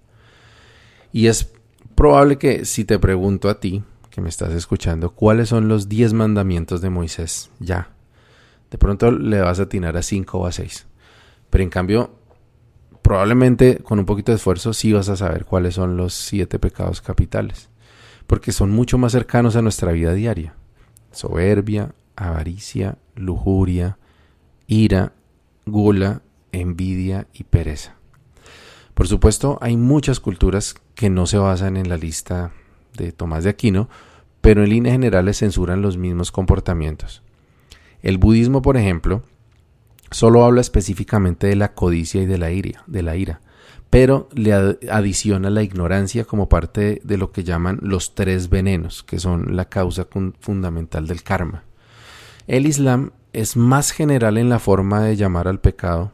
Y 1.11 1.27
es 1.27 1.51
probable 1.95 2.37
que 2.37 2.65
si 2.65 2.85
te 2.85 2.99
pregunto 2.99 3.49
a 3.49 3.59
ti, 3.59 3.83
que 4.09 4.21
me 4.21 4.29
estás 4.29 4.53
escuchando, 4.53 5.11
cuáles 5.11 5.49
son 5.49 5.67
los 5.67 5.89
diez 5.89 6.13
mandamientos 6.13 6.81
de 6.81 6.89
Moisés, 6.89 7.51
ya. 7.59 7.89
De 8.71 8.77
pronto 8.77 9.11
le 9.11 9.41
vas 9.41 9.59
a 9.59 9.63
atinar 9.63 9.95
a 9.97 10.01
cinco 10.01 10.39
o 10.39 10.45
a 10.45 10.51
seis. 10.51 10.87
Pero 11.49 11.63
en 11.63 11.69
cambio, 11.69 12.11
probablemente 13.01 13.77
con 13.77 13.99
un 13.99 14.05
poquito 14.05 14.31
de 14.31 14.37
esfuerzo 14.37 14.73
sí 14.73 14.91
vas 14.91 15.09
a 15.09 15.15
saber 15.15 15.45
cuáles 15.45 15.75
son 15.75 15.97
los 15.97 16.13
siete 16.13 16.59
pecados 16.59 17.01
capitales. 17.01 17.69
Porque 18.25 18.51
son 18.51 18.71
mucho 18.71 18.97
más 18.97 19.13
cercanos 19.13 19.55
a 19.55 19.61
nuestra 19.61 19.91
vida 19.91 20.13
diaria 20.13 20.55
soberbia, 21.17 21.93
avaricia, 22.15 22.97
lujuria, 23.15 23.97
ira, 24.67 25.13
gula, 25.67 26.21
envidia 26.51 27.27
y 27.33 27.43
pereza. 27.43 27.95
Por 28.93 29.07
supuesto, 29.07 29.59
hay 29.61 29.77
muchas 29.77 30.19
culturas 30.19 30.75
que 30.95 31.09
no 31.09 31.27
se 31.27 31.37
basan 31.37 31.77
en 31.77 31.87
la 31.89 31.97
lista 31.97 32.51
de 32.95 33.11
Tomás 33.11 33.43
de 33.43 33.51
Aquino, 33.51 33.89
pero 34.41 34.63
en 34.63 34.69
líneas 34.69 34.93
generales 34.93 35.37
censuran 35.37 35.81
los 35.81 35.97
mismos 35.97 36.31
comportamientos. 36.31 37.21
El 38.01 38.17
budismo, 38.17 38.61
por 38.61 38.77
ejemplo, 38.77 39.21
solo 40.09 40.45
habla 40.45 40.61
específicamente 40.61 41.47
de 41.47 41.55
la 41.55 41.73
codicia 41.73 42.21
y 42.21 42.25
de 42.25 42.37
la 42.37 42.51
ira, 42.51 42.83
de 42.87 43.03
la 43.03 43.15
ira, 43.15 43.41
pero 43.89 44.29
le 44.33 44.53
adiciona 44.53 45.49
la 45.49 45.63
ignorancia 45.63 46.25
como 46.25 46.49
parte 46.49 47.01
de 47.03 47.17
lo 47.17 47.31
que 47.31 47.43
llaman 47.43 47.79
los 47.81 48.15
tres 48.15 48.49
venenos, 48.49 49.03
que 49.03 49.19
son 49.19 49.55
la 49.55 49.65
causa 49.65 50.07
fundamental 50.39 51.07
del 51.07 51.23
karma. 51.23 51.63
El 52.47 52.65
Islam 52.65 53.11
es 53.37 53.55
más 53.55 53.91
general 53.91 54.39
en 54.39 54.49
la 54.49 54.57
forma 54.57 55.01
de 55.01 55.15
llamar 55.15 55.47
al 55.47 55.59
pecado 55.59 56.11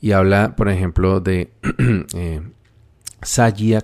y 0.00 0.12
habla, 0.12 0.56
por 0.56 0.68
ejemplo, 0.68 1.20
de 1.20 1.52
eh, 2.14 2.42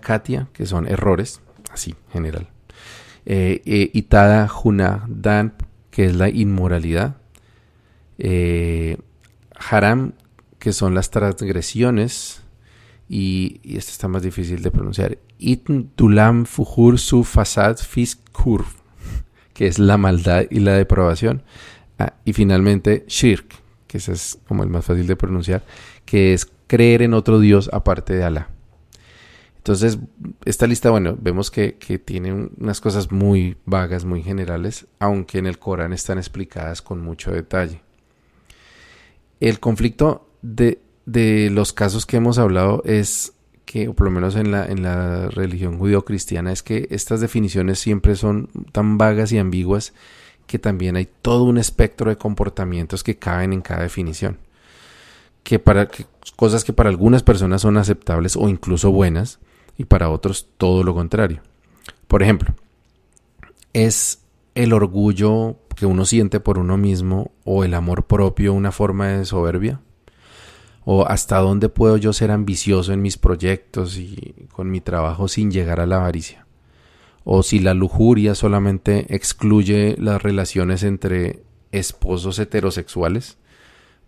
Katia, 0.03 0.49
que 0.53 0.67
son 0.67 0.89
errores, 0.89 1.41
así, 1.71 1.95
general. 2.13 2.49
Eh, 3.25 3.63
eh, 3.65 3.91
Itada 3.95 4.51
Dan, 5.07 5.55
que 5.93 6.07
es 6.07 6.17
la 6.17 6.29
inmoralidad. 6.29 7.17
haram, 9.55 10.13
que 10.59 10.73
son 10.73 10.95
las 10.95 11.11
transgresiones 11.11 12.43
y, 13.09 13.61
y 13.63 13.77
este 13.77 13.93
está 13.93 14.09
más 14.09 14.23
difícil 14.23 14.63
de 14.63 14.73
pronunciar, 14.73 15.19
Tulam 15.95 16.47
Fujur 16.47 16.99
Su 16.99 17.23
Fasad 17.23 17.77
Fiskur, 17.77 18.65
que 19.55 19.69
es 19.69 19.79
la 19.79 19.97
maldad 19.97 20.47
y 20.51 20.59
la 20.59 20.73
depravación. 20.73 21.45
Ah, 22.01 22.15
y 22.25 22.33
finalmente 22.33 23.05
Shirk, 23.07 23.57
que 23.87 23.99
ese 23.99 24.13
es 24.13 24.39
como 24.49 24.63
el 24.63 24.71
más 24.71 24.87
fácil 24.87 25.07
de 25.07 25.17
pronunciar, 25.17 25.63
que 26.07 26.33
es 26.33 26.51
creer 26.67 27.03
en 27.03 27.13
otro 27.13 27.39
Dios 27.41 27.69
aparte 27.75 28.15
de 28.15 28.25
Alá. 28.25 28.49
Entonces, 29.59 29.99
esta 30.47 30.67
lista, 30.67 30.89
bueno, 30.89 31.19
vemos 31.21 31.51
que, 31.51 31.75
que, 31.75 31.99
tiene 31.99 32.33
unas 32.33 32.81
cosas 32.81 33.13
muy 33.13 33.59
vagas, 33.67 34.07
muy 34.07 34.23
generales, 34.23 34.87
aunque 34.99 35.37
en 35.37 35.47
el 35.47 35.59
Corán 35.59 35.93
están 35.93 36.17
explicadas 36.17 36.81
con 36.81 37.03
mucho 37.03 37.33
detalle. 37.33 37.83
El 39.39 39.61
conflicto 39.61 40.27
de, 40.41 40.81
de 41.05 41.51
los 41.51 41.75
casos 41.75 42.07
que 42.07 42.17
hemos 42.17 42.39
hablado 42.39 42.83
es 42.87 43.35
que, 43.67 43.89
o 43.89 43.93
por 43.93 44.07
lo 44.07 44.11
menos 44.11 44.37
en 44.37 44.51
la, 44.51 44.65
en 44.65 44.83
la 44.83 45.29
religión 45.29 45.79
judío-cristiana, 45.79 46.51
es 46.51 46.63
que 46.63 46.89
estas 46.91 47.21
definiciones 47.21 47.79
siempre 47.79 48.17
son 48.17 48.49
tan 48.73 48.97
vagas 48.97 49.33
y 49.33 49.39
ambiguas 49.39 49.93
que 50.51 50.59
también 50.59 50.97
hay 50.97 51.07
todo 51.23 51.45
un 51.45 51.59
espectro 51.59 52.11
de 52.11 52.19
comportamientos 52.19 53.05
que 53.05 53.17
caben 53.17 53.53
en 53.53 53.61
cada 53.61 53.83
definición. 53.83 54.39
Que 55.45 55.61
para 55.61 55.89
cosas 56.35 56.65
que 56.65 56.73
para 56.73 56.91
algunas 56.91 57.23
personas 57.23 57.63
son 57.63 57.77
aceptables 57.77 58.35
o 58.35 58.49
incluso 58.49 58.91
buenas, 58.91 59.39
y 59.79 59.85
para 59.85 60.11
otros 60.11 60.49
todo 60.59 60.83
lo 60.83 60.93
contrario. 60.93 61.41
Por 62.09 62.25
ejemplo, 62.25 62.53
es 63.73 64.25
el 64.57 64.73
orgullo 64.73 65.55
que 65.77 65.87
uno 65.87 66.05
siente 66.05 66.41
por 66.41 66.59
uno 66.59 66.77
mismo 66.77 67.31
o 67.45 67.63
el 67.63 67.73
amor 67.73 68.07
propio 68.07 68.53
una 68.53 68.73
forma 68.73 69.07
de 69.07 69.25
soberbia 69.25 69.81
o 70.85 71.07
hasta 71.07 71.39
dónde 71.39 71.69
puedo 71.69 71.97
yo 71.97 72.13
ser 72.13 72.33
ambicioso 72.33 72.93
en 72.93 73.03
mis 73.03 73.17
proyectos 73.19 73.97
y 73.99 74.49
con 74.53 74.69
mi 74.69 74.81
trabajo 74.81 75.29
sin 75.29 75.53
llegar 75.53 75.79
a 75.79 75.87
la 75.87 75.99
avaricia. 75.99 76.45
O 77.25 77.43
si 77.43 77.59
la 77.59 77.75
lujuria 77.75 78.35
solamente 78.35 79.15
excluye 79.15 79.97
las 79.99 80.23
relaciones 80.23 80.83
entre 80.83 81.43
esposos 81.73 82.39
heterosexuales, 82.39 83.39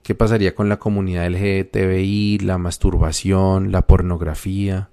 ¿qué 0.02 0.14
pasaría 0.14 0.54
con 0.54 0.68
la 0.68 0.78
comunidad 0.78 1.28
LGTBI, 1.30 2.38
la 2.38 2.58
masturbación, 2.58 3.70
la 3.70 3.86
pornografía? 3.86 4.88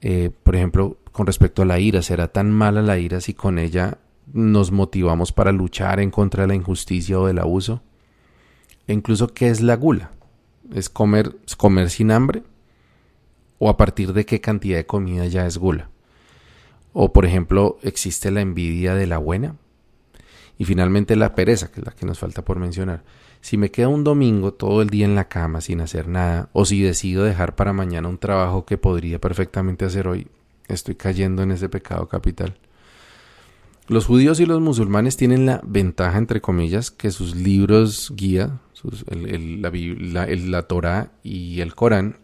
Eh, 0.00 0.30
por 0.42 0.56
ejemplo, 0.56 0.98
con 1.12 1.26
respecto 1.26 1.62
a 1.62 1.66
la 1.66 1.78
ira, 1.78 2.02
¿será 2.02 2.28
tan 2.28 2.50
mala 2.50 2.82
la 2.82 2.98
ira 2.98 3.20
si 3.20 3.34
con 3.34 3.58
ella 3.58 3.98
nos 4.32 4.72
motivamos 4.72 5.32
para 5.32 5.52
luchar 5.52 6.00
en 6.00 6.10
contra 6.10 6.42
de 6.42 6.48
la 6.48 6.54
injusticia 6.54 7.18
o 7.20 7.26
del 7.26 7.38
abuso? 7.38 7.82
E 8.88 8.92
incluso, 8.92 9.28
¿qué 9.28 9.48
es 9.48 9.60
la 9.60 9.76
gula? 9.76 10.10
es 10.74 10.88
comer, 10.88 11.36
comer 11.56 11.90
sin 11.90 12.10
hambre 12.10 12.42
o 13.58 13.68
a 13.68 13.76
partir 13.76 14.12
de 14.12 14.24
qué 14.26 14.40
cantidad 14.40 14.76
de 14.76 14.86
comida 14.86 15.26
ya 15.26 15.46
es 15.46 15.58
gula. 15.58 15.90
O 16.92 17.12
por 17.12 17.24
ejemplo, 17.24 17.78
existe 17.82 18.30
la 18.30 18.40
envidia 18.40 18.94
de 18.94 19.06
la 19.06 19.18
buena. 19.18 19.56
Y 20.58 20.64
finalmente 20.64 21.16
la 21.16 21.34
pereza, 21.34 21.70
que 21.70 21.80
es 21.80 21.86
la 21.86 21.92
que 21.92 22.06
nos 22.06 22.18
falta 22.18 22.44
por 22.44 22.58
mencionar. 22.58 23.02
Si 23.40 23.56
me 23.56 23.70
queda 23.70 23.88
un 23.88 24.04
domingo 24.04 24.52
todo 24.52 24.82
el 24.82 24.90
día 24.90 25.04
en 25.04 25.14
la 25.14 25.28
cama 25.28 25.60
sin 25.60 25.80
hacer 25.80 26.06
nada, 26.06 26.48
o 26.52 26.64
si 26.64 26.80
decido 26.80 27.24
dejar 27.24 27.56
para 27.56 27.72
mañana 27.72 28.08
un 28.08 28.18
trabajo 28.18 28.64
que 28.64 28.78
podría 28.78 29.20
perfectamente 29.20 29.84
hacer 29.84 30.06
hoy, 30.06 30.28
estoy 30.68 30.94
cayendo 30.94 31.42
en 31.42 31.50
ese 31.50 31.68
pecado 31.68 32.08
capital. 32.08 32.56
Los 33.88 34.06
judíos 34.06 34.38
y 34.38 34.46
los 34.46 34.60
musulmanes 34.60 35.16
tienen 35.16 35.44
la 35.44 35.60
ventaja, 35.64 36.16
entre 36.16 36.40
comillas, 36.40 36.90
que 36.92 37.10
sus 37.10 37.34
libros 37.34 38.12
guía, 38.14 38.60
la, 39.10 40.26
la 40.26 40.62
Torah 40.62 41.10
y 41.24 41.60
el 41.60 41.74
Corán 41.74 42.18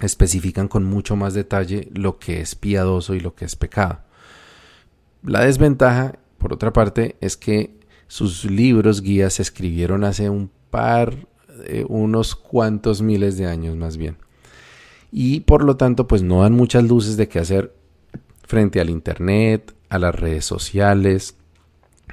especifican 0.00 0.68
con 0.68 0.84
mucho 0.84 1.16
más 1.16 1.34
detalle 1.34 1.88
lo 1.92 2.18
que 2.18 2.40
es 2.40 2.54
piadoso 2.54 3.14
y 3.14 3.20
lo 3.20 3.34
que 3.34 3.44
es 3.44 3.56
pecado. 3.56 4.00
La 5.22 5.44
desventaja, 5.44 6.18
por 6.38 6.52
otra 6.52 6.72
parte, 6.72 7.16
es 7.20 7.36
que 7.36 7.78
sus 8.06 8.44
libros 8.44 9.00
guías 9.00 9.34
se 9.34 9.42
escribieron 9.42 10.04
hace 10.04 10.28
un 10.28 10.50
par, 10.70 11.14
eh, 11.64 11.84
unos 11.88 12.34
cuantos 12.34 13.00
miles 13.00 13.38
de 13.38 13.46
años 13.46 13.76
más 13.76 13.96
bien. 13.96 14.16
Y 15.10 15.40
por 15.40 15.64
lo 15.64 15.76
tanto, 15.76 16.08
pues 16.08 16.22
no 16.22 16.42
dan 16.42 16.52
muchas 16.52 16.84
luces 16.84 17.16
de 17.16 17.28
qué 17.28 17.38
hacer 17.38 17.74
frente 18.42 18.80
al 18.80 18.90
Internet, 18.90 19.74
a 19.88 19.98
las 19.98 20.14
redes 20.14 20.44
sociales, 20.44 21.36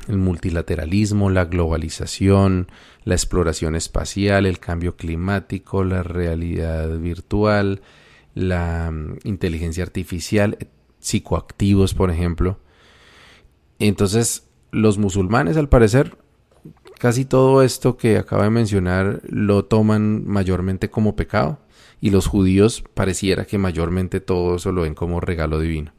el 0.08 0.18
multilateralismo, 0.18 1.30
la 1.30 1.46
globalización, 1.46 2.68
la 3.04 3.16
exploración 3.16 3.76
espacial, 3.76 4.46
el 4.46 4.60
cambio 4.60 4.96
climático, 4.96 5.84
la 5.84 6.04
realidad 6.04 6.98
virtual, 6.98 7.82
la 8.34 8.92
mm, 8.92 9.20
inteligencia 9.24 9.84
artificial, 9.84 10.58
eh, 10.60 10.68
psicoactivos, 11.00 11.94
por 11.94 12.12
ejemplo. 12.12 12.60
Entonces, 13.80 14.48
los 14.72 14.98
musulmanes, 14.98 15.58
al 15.58 15.70
parecer, 15.70 16.18
casi 17.00 17.26
todo 17.26 17.64
esto 17.64 17.98
que 17.98 18.18
acabo 18.18 18.44
de 18.44 18.52
mencionar 18.52 19.22
lo 19.24 19.66
toman 19.66 20.26
mayormente 20.28 20.90
como 20.90 21.16
pecado 21.16 21.60
y 22.00 22.12
los 22.12 22.28
judíos 22.28 22.84
pareciera 22.94 23.46
que 23.46 23.58
mayormente 23.58 24.20
todo 24.20 24.56
eso 24.56 24.72
lo 24.72 24.84
ven 24.84 24.96
como 24.96 25.20
regalo 25.20 25.60
divino. 25.60 25.94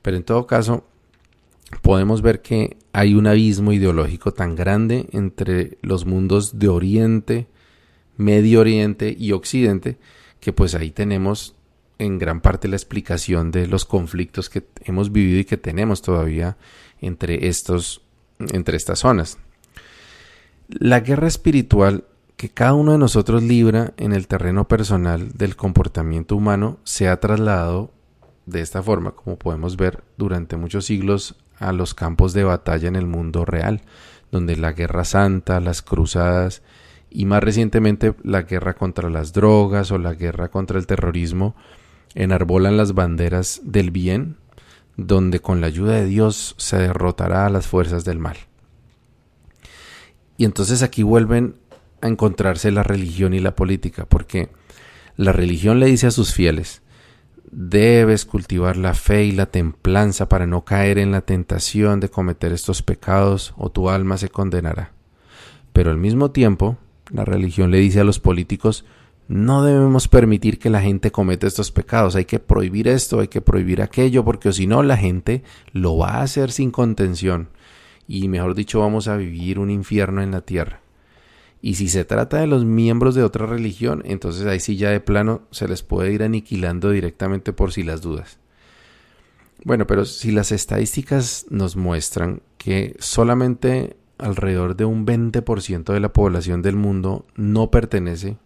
Pero 0.00 0.16
en 0.16 0.24
todo 0.24 0.46
caso, 0.46 0.84
podemos 1.80 2.22
ver 2.22 2.42
que 2.42 2.76
hay 2.92 3.14
un 3.14 3.26
abismo 3.26 3.72
ideológico 3.72 4.32
tan 4.32 4.54
grande 4.54 5.08
entre 5.12 5.78
los 5.82 6.04
mundos 6.06 6.58
de 6.58 6.68
Oriente, 6.68 7.48
Medio 8.16 8.60
Oriente 8.60 9.14
y 9.18 9.32
Occidente, 9.32 9.98
que 10.40 10.52
pues 10.52 10.74
ahí 10.74 10.90
tenemos 10.90 11.54
en 11.98 12.18
gran 12.18 12.40
parte 12.40 12.68
la 12.68 12.76
explicación 12.76 13.50
de 13.50 13.66
los 13.66 13.84
conflictos 13.84 14.50
que 14.50 14.66
hemos 14.84 15.12
vivido 15.12 15.40
y 15.40 15.44
que 15.44 15.56
tenemos 15.56 16.02
todavía 16.02 16.56
entre 17.00 17.48
estos 17.48 18.02
entre 18.38 18.76
estas 18.76 19.00
zonas. 19.00 19.38
La 20.68 21.00
guerra 21.00 21.28
espiritual 21.28 22.04
que 22.36 22.48
cada 22.48 22.74
uno 22.74 22.92
de 22.92 22.98
nosotros 22.98 23.42
libra 23.42 23.94
en 23.96 24.12
el 24.12 24.26
terreno 24.26 24.66
personal 24.66 25.32
del 25.32 25.54
comportamiento 25.54 26.34
humano 26.34 26.78
se 26.82 27.08
ha 27.08 27.20
trasladado 27.20 27.92
de 28.46 28.60
esta 28.60 28.82
forma, 28.82 29.12
como 29.12 29.38
podemos 29.38 29.76
ver, 29.76 30.02
durante 30.16 30.56
muchos 30.56 30.86
siglos 30.86 31.36
a 31.68 31.72
los 31.72 31.94
campos 31.94 32.32
de 32.32 32.44
batalla 32.44 32.88
en 32.88 32.96
el 32.96 33.06
mundo 33.06 33.44
real, 33.44 33.82
donde 34.30 34.56
la 34.56 34.72
guerra 34.72 35.04
santa, 35.04 35.60
las 35.60 35.82
cruzadas 35.82 36.62
y 37.10 37.26
más 37.26 37.42
recientemente 37.42 38.14
la 38.22 38.42
guerra 38.42 38.74
contra 38.74 39.10
las 39.10 39.32
drogas 39.32 39.90
o 39.90 39.98
la 39.98 40.14
guerra 40.14 40.50
contra 40.50 40.78
el 40.78 40.86
terrorismo 40.86 41.54
enarbolan 42.14 42.76
las 42.76 42.94
banderas 42.94 43.60
del 43.64 43.90
bien, 43.90 44.36
donde 44.96 45.40
con 45.40 45.60
la 45.60 45.66
ayuda 45.66 45.94
de 45.94 46.06
Dios 46.06 46.54
se 46.58 46.76
derrotará 46.76 47.46
a 47.46 47.50
las 47.50 47.66
fuerzas 47.66 48.04
del 48.04 48.18
mal. 48.18 48.36
Y 50.36 50.44
entonces 50.44 50.82
aquí 50.82 51.02
vuelven 51.02 51.56
a 52.00 52.08
encontrarse 52.08 52.70
la 52.70 52.82
religión 52.82 53.34
y 53.34 53.40
la 53.40 53.54
política, 53.54 54.06
porque 54.06 54.50
la 55.16 55.32
religión 55.32 55.80
le 55.80 55.86
dice 55.86 56.06
a 56.06 56.10
sus 56.10 56.34
fieles, 56.34 56.81
Debes 57.50 58.24
cultivar 58.24 58.76
la 58.76 58.94
fe 58.94 59.24
y 59.24 59.32
la 59.32 59.46
templanza 59.46 60.28
para 60.28 60.46
no 60.46 60.64
caer 60.64 60.98
en 60.98 61.10
la 61.10 61.22
tentación 61.22 62.00
de 62.00 62.08
cometer 62.08 62.52
estos 62.52 62.82
pecados 62.82 63.54
o 63.56 63.70
tu 63.70 63.90
alma 63.90 64.16
se 64.16 64.28
condenará. 64.28 64.92
Pero 65.72 65.90
al 65.90 65.98
mismo 65.98 66.30
tiempo, 66.30 66.78
la 67.10 67.24
religión 67.24 67.70
le 67.70 67.78
dice 67.78 68.00
a 68.00 68.04
los 68.04 68.20
políticos 68.20 68.84
no 69.28 69.64
debemos 69.64 70.08
permitir 70.08 70.58
que 70.58 70.68
la 70.68 70.82
gente 70.82 71.10
cometa 71.10 71.46
estos 71.46 71.70
pecados, 71.70 72.16
hay 72.16 72.26
que 72.26 72.38
prohibir 72.38 72.86
esto, 72.88 73.20
hay 73.20 73.28
que 73.28 73.40
prohibir 73.40 73.80
aquello, 73.80 74.24
porque 74.24 74.52
si 74.52 74.66
no 74.66 74.82
la 74.82 74.96
gente 74.96 75.42
lo 75.72 75.96
va 75.96 76.16
a 76.16 76.22
hacer 76.22 76.50
sin 76.50 76.70
contención 76.70 77.48
y 78.06 78.28
mejor 78.28 78.54
dicho 78.54 78.80
vamos 78.80 79.08
a 79.08 79.16
vivir 79.16 79.58
un 79.58 79.70
infierno 79.70 80.22
en 80.22 80.32
la 80.32 80.42
tierra. 80.42 80.81
Y 81.62 81.76
si 81.76 81.88
se 81.88 82.04
trata 82.04 82.38
de 82.38 82.46
los 82.46 82.64
miembros 82.64 83.14
de 83.14 83.22
otra 83.22 83.46
religión, 83.46 84.02
entonces 84.04 84.44
ahí 84.46 84.60
sí 84.60 84.76
ya 84.76 84.90
de 84.90 85.00
plano 85.00 85.42
se 85.52 85.68
les 85.68 85.82
puede 85.82 86.12
ir 86.12 86.22
aniquilando 86.22 86.90
directamente 86.90 87.52
por 87.52 87.72
si 87.72 87.84
las 87.84 88.02
dudas. 88.02 88.38
Bueno, 89.64 89.86
pero 89.86 90.04
si 90.04 90.32
las 90.32 90.50
estadísticas 90.50 91.46
nos 91.50 91.76
muestran 91.76 92.42
que 92.58 92.96
solamente 92.98 93.96
alrededor 94.18 94.76
de 94.76 94.84
un 94.84 95.06
20% 95.06 95.92
de 95.92 96.00
la 96.00 96.12
población 96.12 96.62
del 96.62 96.76
mundo 96.76 97.26
no 97.36 97.70
pertenece 97.70 98.36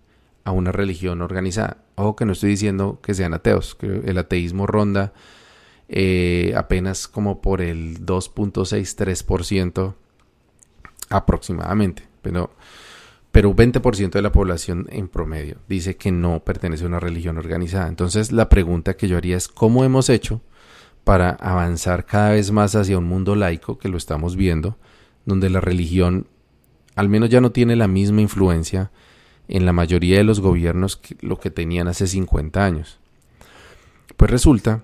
a 0.44 0.52
una 0.52 0.72
religión 0.72 1.22
organizada. 1.22 1.78
Ojo 1.96 2.16
que 2.16 2.24
no 2.24 2.32
estoy 2.32 2.50
diciendo 2.50 3.00
que 3.02 3.14
sean 3.14 3.34
ateos, 3.34 3.74
que 3.74 4.02
el 4.04 4.18
ateísmo 4.18 4.66
ronda 4.66 5.12
eh, 5.88 6.52
apenas 6.56 7.08
como 7.08 7.40
por 7.40 7.60
el 7.60 8.04
2.63% 8.04 9.94
aproximadamente, 11.10 12.06
pero, 12.22 12.50
pero 13.36 13.50
un 13.50 13.56
20% 13.56 14.12
de 14.12 14.22
la 14.22 14.32
población 14.32 14.86
en 14.88 15.08
promedio 15.08 15.58
dice 15.68 15.98
que 15.98 16.10
no 16.10 16.42
pertenece 16.42 16.84
a 16.84 16.86
una 16.86 17.00
religión 17.00 17.36
organizada. 17.36 17.86
Entonces 17.86 18.32
la 18.32 18.48
pregunta 18.48 18.96
que 18.96 19.08
yo 19.08 19.18
haría 19.18 19.36
es, 19.36 19.46
¿cómo 19.46 19.84
hemos 19.84 20.08
hecho 20.08 20.40
para 21.04 21.32
avanzar 21.32 22.06
cada 22.06 22.30
vez 22.30 22.50
más 22.50 22.74
hacia 22.74 22.96
un 22.96 23.04
mundo 23.04 23.36
laico, 23.36 23.76
que 23.76 23.90
lo 23.90 23.98
estamos 23.98 24.36
viendo, 24.36 24.78
donde 25.26 25.50
la 25.50 25.60
religión 25.60 26.28
al 26.94 27.10
menos 27.10 27.28
ya 27.28 27.42
no 27.42 27.52
tiene 27.52 27.76
la 27.76 27.88
misma 27.88 28.22
influencia 28.22 28.90
en 29.48 29.66
la 29.66 29.74
mayoría 29.74 30.16
de 30.16 30.24
los 30.24 30.40
gobiernos 30.40 30.96
que 30.96 31.18
lo 31.20 31.38
que 31.38 31.50
tenían 31.50 31.88
hace 31.88 32.06
50 32.06 32.64
años? 32.64 33.00
Pues 34.16 34.30
resulta 34.30 34.82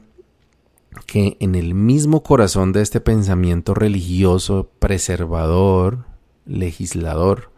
que 1.06 1.38
en 1.40 1.54
el 1.54 1.72
mismo 1.72 2.22
corazón 2.22 2.72
de 2.72 2.82
este 2.82 3.00
pensamiento 3.00 3.72
religioso, 3.72 4.70
preservador, 4.78 6.04
legislador, 6.44 7.51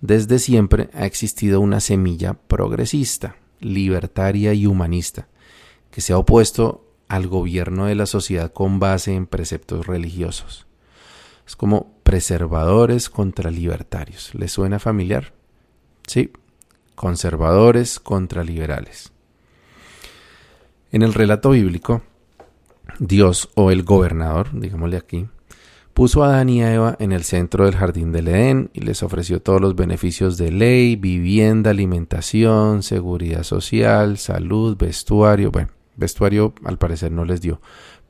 desde 0.00 0.38
siempre 0.38 0.90
ha 0.94 1.06
existido 1.06 1.60
una 1.60 1.80
semilla 1.80 2.34
progresista, 2.34 3.36
libertaria 3.60 4.54
y 4.54 4.66
humanista, 4.66 5.28
que 5.90 6.00
se 6.00 6.12
ha 6.12 6.18
opuesto 6.18 6.84
al 7.08 7.26
gobierno 7.26 7.86
de 7.86 7.94
la 7.94 8.06
sociedad 8.06 8.52
con 8.52 8.78
base 8.78 9.14
en 9.14 9.26
preceptos 9.26 9.86
religiosos. 9.86 10.66
Es 11.46 11.56
como 11.56 11.94
preservadores 12.02 13.08
contra 13.08 13.50
libertarios. 13.50 14.34
¿Les 14.34 14.52
suena 14.52 14.78
familiar? 14.78 15.32
Sí, 16.06 16.32
conservadores 16.94 17.98
contra 18.00 18.44
liberales. 18.44 19.12
En 20.92 21.02
el 21.02 21.14
relato 21.14 21.50
bíblico, 21.50 22.02
Dios 22.98 23.50
o 23.54 23.70
el 23.70 23.82
gobernador, 23.82 24.48
digámosle 24.52 24.96
aquí, 24.96 25.28
puso 25.98 26.22
a 26.22 26.28
Adán 26.28 26.48
y 26.48 26.62
a 26.62 26.72
Eva 26.72 26.96
en 27.00 27.10
el 27.10 27.24
centro 27.24 27.64
del 27.64 27.74
jardín 27.74 28.12
del 28.12 28.28
Edén 28.28 28.70
y 28.72 28.82
les 28.82 29.02
ofreció 29.02 29.42
todos 29.42 29.60
los 29.60 29.74
beneficios 29.74 30.38
de 30.38 30.52
ley, 30.52 30.94
vivienda, 30.94 31.70
alimentación, 31.70 32.84
seguridad 32.84 33.42
social, 33.42 34.16
salud, 34.16 34.76
vestuario. 34.76 35.50
Bueno, 35.50 35.70
vestuario 35.96 36.54
al 36.64 36.78
parecer 36.78 37.10
no 37.10 37.24
les 37.24 37.40
dio, 37.40 37.60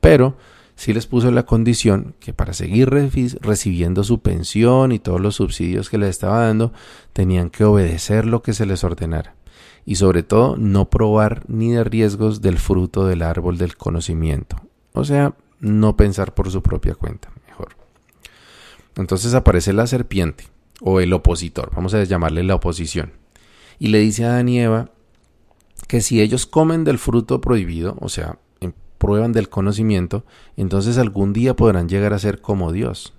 pero 0.01 0.37
sí 0.75 0.93
les 0.93 1.07
puso 1.07 1.31
la 1.31 1.47
condición 1.47 2.13
que 2.19 2.31
para 2.31 2.53
seguir 2.53 2.91
recibiendo 2.91 4.03
su 4.03 4.19
pensión 4.19 4.91
y 4.91 4.99
todos 4.99 5.19
los 5.19 5.37
subsidios 5.37 5.89
que 5.89 5.97
les 5.97 6.11
estaba 6.11 6.45
dando, 6.45 6.71
tenían 7.11 7.49
que 7.49 7.63
obedecer 7.63 8.27
lo 8.27 8.43
que 8.43 8.53
se 8.53 8.67
les 8.67 8.83
ordenara 8.83 9.33
y 9.83 9.95
sobre 9.95 10.21
todo 10.21 10.57
no 10.57 10.91
probar 10.91 11.41
ni 11.47 11.71
de 11.71 11.83
riesgos 11.83 12.43
del 12.43 12.59
fruto 12.59 13.07
del 13.07 13.23
árbol 13.23 13.57
del 13.57 13.77
conocimiento, 13.77 14.57
o 14.93 15.05
sea, 15.05 15.33
no 15.59 15.97
pensar 15.97 16.35
por 16.35 16.51
su 16.51 16.61
propia 16.61 16.93
cuenta. 16.93 17.31
Entonces 18.95 19.33
aparece 19.33 19.73
la 19.73 19.87
serpiente 19.87 20.45
o 20.81 20.99
el 20.99 21.13
opositor, 21.13 21.71
vamos 21.75 21.93
a 21.93 22.03
llamarle 22.03 22.43
la 22.43 22.55
oposición, 22.55 23.13
y 23.79 23.87
le 23.89 23.99
dice 23.99 24.25
a 24.25 24.29
Adán 24.31 24.49
y 24.49 24.59
Eva 24.59 24.91
que 25.87 26.01
si 26.01 26.21
ellos 26.21 26.45
comen 26.45 26.83
del 26.83 26.99
fruto 26.99 27.41
prohibido, 27.41 27.97
o 27.99 28.09
sea, 28.09 28.37
prueban 28.99 29.31
del 29.31 29.49
conocimiento, 29.49 30.25
entonces 30.57 30.97
algún 30.97 31.33
día 31.33 31.55
podrán 31.55 31.89
llegar 31.89 32.13
a 32.13 32.19
ser 32.19 32.41
como 32.41 32.71
Dios, 32.71 33.13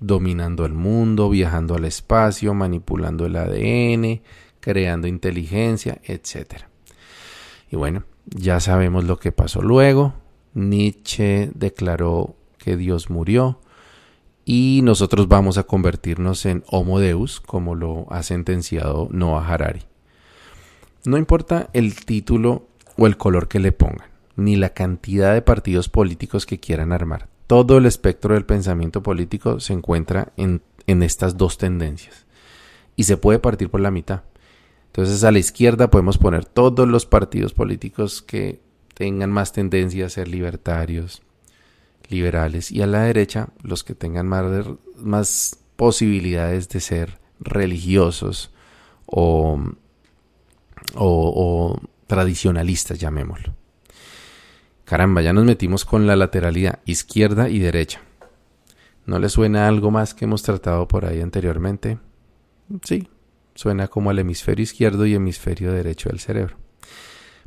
dominando 0.00 0.66
el 0.66 0.74
mundo, 0.74 1.30
viajando 1.30 1.74
al 1.74 1.84
espacio, 1.86 2.54
manipulando 2.54 3.26
el 3.26 3.36
ADN, 3.36 4.20
creando 4.60 5.08
inteligencia, 5.08 6.00
etc. 6.04 6.64
Y 7.70 7.76
bueno, 7.76 8.04
ya 8.26 8.60
sabemos 8.60 9.04
lo 9.04 9.18
que 9.18 9.32
pasó 9.32 9.62
luego, 9.62 10.14
Nietzsche 10.54 11.50
declaró 11.54 12.36
que 12.58 12.76
Dios 12.76 13.08
murió 13.10 13.58
y 14.44 14.80
nosotros 14.82 15.28
vamos 15.28 15.58
a 15.58 15.64
convertirnos 15.64 16.46
en 16.46 16.64
Homo 16.68 16.98
Deus, 16.98 17.40
como 17.40 17.74
lo 17.74 18.06
ha 18.10 18.22
sentenciado 18.22 19.08
Noah 19.10 19.46
Harari. 19.46 19.82
No 21.04 21.16
importa 21.16 21.70
el 21.72 21.94
título 21.94 22.66
o 22.96 23.06
el 23.06 23.16
color 23.16 23.48
que 23.48 23.60
le 23.60 23.72
pongan, 23.72 24.08
ni 24.36 24.56
la 24.56 24.70
cantidad 24.70 25.34
de 25.34 25.42
partidos 25.42 25.88
políticos 25.88 26.46
que 26.46 26.58
quieran 26.58 26.92
armar. 26.92 27.28
Todo 27.46 27.78
el 27.78 27.86
espectro 27.86 28.34
del 28.34 28.44
pensamiento 28.44 29.02
político 29.02 29.60
se 29.60 29.72
encuentra 29.72 30.32
en, 30.36 30.62
en 30.86 31.02
estas 31.02 31.36
dos 31.36 31.58
tendencias. 31.58 32.26
Y 32.96 33.04
se 33.04 33.16
puede 33.16 33.38
partir 33.38 33.70
por 33.70 33.80
la 33.80 33.90
mitad. 33.90 34.22
Entonces 34.86 35.24
a 35.24 35.32
la 35.32 35.38
izquierda 35.38 35.90
podemos 35.90 36.18
poner 36.18 36.44
todos 36.44 36.86
los 36.86 37.06
partidos 37.06 37.54
políticos 37.54 38.22
que 38.22 38.60
tengan 38.94 39.30
más 39.30 39.52
tendencia 39.52 40.06
a 40.06 40.10
ser 40.10 40.28
libertarios, 40.28 41.22
liberales, 42.08 42.70
y 42.70 42.82
a 42.82 42.86
la 42.86 43.02
derecha 43.02 43.48
los 43.62 43.84
que 43.84 43.94
tengan 43.94 44.28
más, 44.28 44.66
más 44.96 45.58
posibilidades 45.76 46.68
de 46.68 46.80
ser 46.80 47.18
religiosos 47.40 48.52
o, 49.06 49.60
o, 50.94 51.80
tradicionalistas, 52.06 52.98
llamémoslo. 52.98 53.54
Caramba, 54.84 55.22
ya 55.22 55.32
nos 55.32 55.44
metimos 55.44 55.84
con 55.84 56.06
la 56.06 56.16
lateralidad 56.16 56.80
izquierda 56.84 57.48
y 57.48 57.58
derecha. 57.58 58.00
¿No 59.06 59.18
le 59.18 59.28
suena 59.28 59.66
algo 59.66 59.90
más 59.90 60.14
que 60.14 60.26
hemos 60.26 60.42
tratado 60.42 60.86
por 60.86 61.04
ahí 61.04 61.20
anteriormente? 61.20 61.98
Sí, 62.84 63.08
suena 63.54 63.88
como 63.88 64.10
al 64.10 64.18
hemisferio 64.18 64.62
izquierdo 64.62 65.06
y 65.06 65.14
hemisferio 65.14 65.72
derecho 65.72 66.10
del 66.10 66.20
cerebro. 66.20 66.56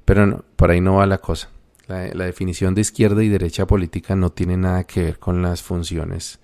Pero 0.03 0.25
no, 0.25 0.45
por 0.55 0.71
ahí 0.71 0.81
no 0.81 0.95
va 0.95 1.05
la 1.05 1.19
cosa. 1.19 1.49
La, 1.87 2.25
definición 2.25 2.73
de 2.73 2.81
izquierda 2.81 3.23
y 3.23 3.29
derecha 3.29 3.67
política 3.67 4.15
no 4.15 4.31
tiene 4.31 4.57
nada 4.57 4.85
que 4.85 5.03
ver 5.03 5.19
con 5.19 5.41
las 5.41 5.61
funciones 5.61 6.39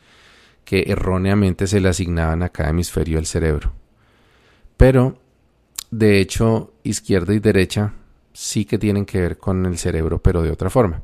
que 0.64 0.84
erróneamente 0.88 1.66
se 1.66 1.82
le 1.82 1.90
asignaban 1.90 2.44
a 2.44 2.50
cada 2.50 2.70
hemisferio 2.70 3.18
del 3.18 3.26
cerebro. 3.26 3.74
Pero, 4.78 5.18
de 5.90 6.20
hecho, 6.20 6.74
izquierda 6.84 7.34
y 7.34 7.40
derecha 7.40 7.94
sí 8.34 8.66
que 8.66 8.78
tienen 8.78 9.06
que 9.06 9.20
ver 9.20 9.38
con 9.38 9.66
el 9.66 9.78
cerebro, 9.78 10.22
pero 10.22 10.44
de 10.44 10.52
otra 10.52 10.70
forma. 10.70 11.02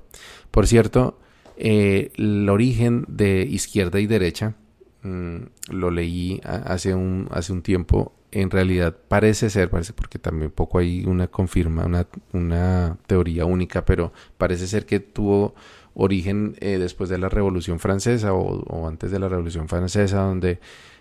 Por 0.52 0.67
cierto, 0.67 1.19
eh, 1.58 2.12
el 2.15 2.47
origen 2.50 3.06
de 3.08 3.41
izquierda 3.41 4.00
y 4.00 4.06
derecha 4.06 4.56
mm, 5.02 5.38
lo 5.69 5.89
leí 5.89 6.39
hace 6.43 6.93
un, 6.93 7.28
hace 7.32 7.52
un 7.52 7.63
tiempo 7.63 8.13
en 8.32 8.50
realidad 8.50 8.96
parece 9.08 9.50
ser, 9.50 9.70
parece 9.70 9.94
porque 9.94 10.20
también 10.20 10.52
poco 10.52 10.80
hay 10.80 11.06
una 11.06 11.28
confirma, 11.28 11.86
una, 11.86 12.08
una 12.34 12.98
teoría 13.08 13.46
única, 13.46 13.86
pero 13.86 14.12
parece 14.38 14.68
ser 14.68 14.86
que 14.86 15.00
tuvo 15.00 15.56
origen 15.94 16.56
eh, 16.60 16.78
después 16.78 17.10
de 17.10 17.18
la 17.18 17.30
Revolución 17.30 17.80
Francesa 17.80 18.34
o, 18.34 18.88
antes 18.88 19.12
de 19.12 19.20
la 19.20 19.30
Revolución 19.30 19.68
Francesa, 19.68 20.20
donde 20.20 20.60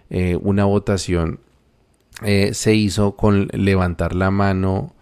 eh, 0.08 0.38
una 0.40 0.64
votación 0.64 1.40
eh, 2.22 2.54
se 2.54 2.74
hizo 2.74 3.16
con 3.16 3.48
levantar 3.52 4.14
la 4.14 4.30
mano 4.30 4.94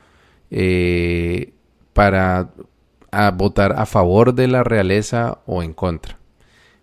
para 1.93 2.51
votar 3.35 3.73
a 3.77 3.87
favor 3.87 4.35
de 4.35 4.47
la 4.47 4.63
realeza 4.63 5.39
o 5.47 5.63
en 5.65 5.73
contra. 5.75 6.19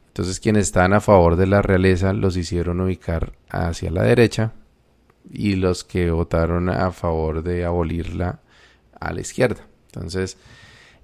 Entonces 0.08 0.42
quienes 0.42 0.68
estaban 0.68 0.92
a 0.94 1.00
favor 1.00 1.38
de 1.38 1.48
la 1.48 1.62
realeza 1.62 2.12
los 2.12 2.36
hicieron 2.36 2.82
ubicar 2.82 3.32
hacia 3.50 3.92
la 3.92 4.04
derecha 4.04 4.54
y 5.30 5.56
los 5.56 5.84
que 5.84 6.12
votaron 6.12 6.70
a 6.70 6.92
favor 6.92 7.44
de 7.44 7.66
abolirla 7.66 8.40
a 9.00 9.14
la 9.14 9.22
izquierda. 9.22 9.68
Entonces, 9.88 10.38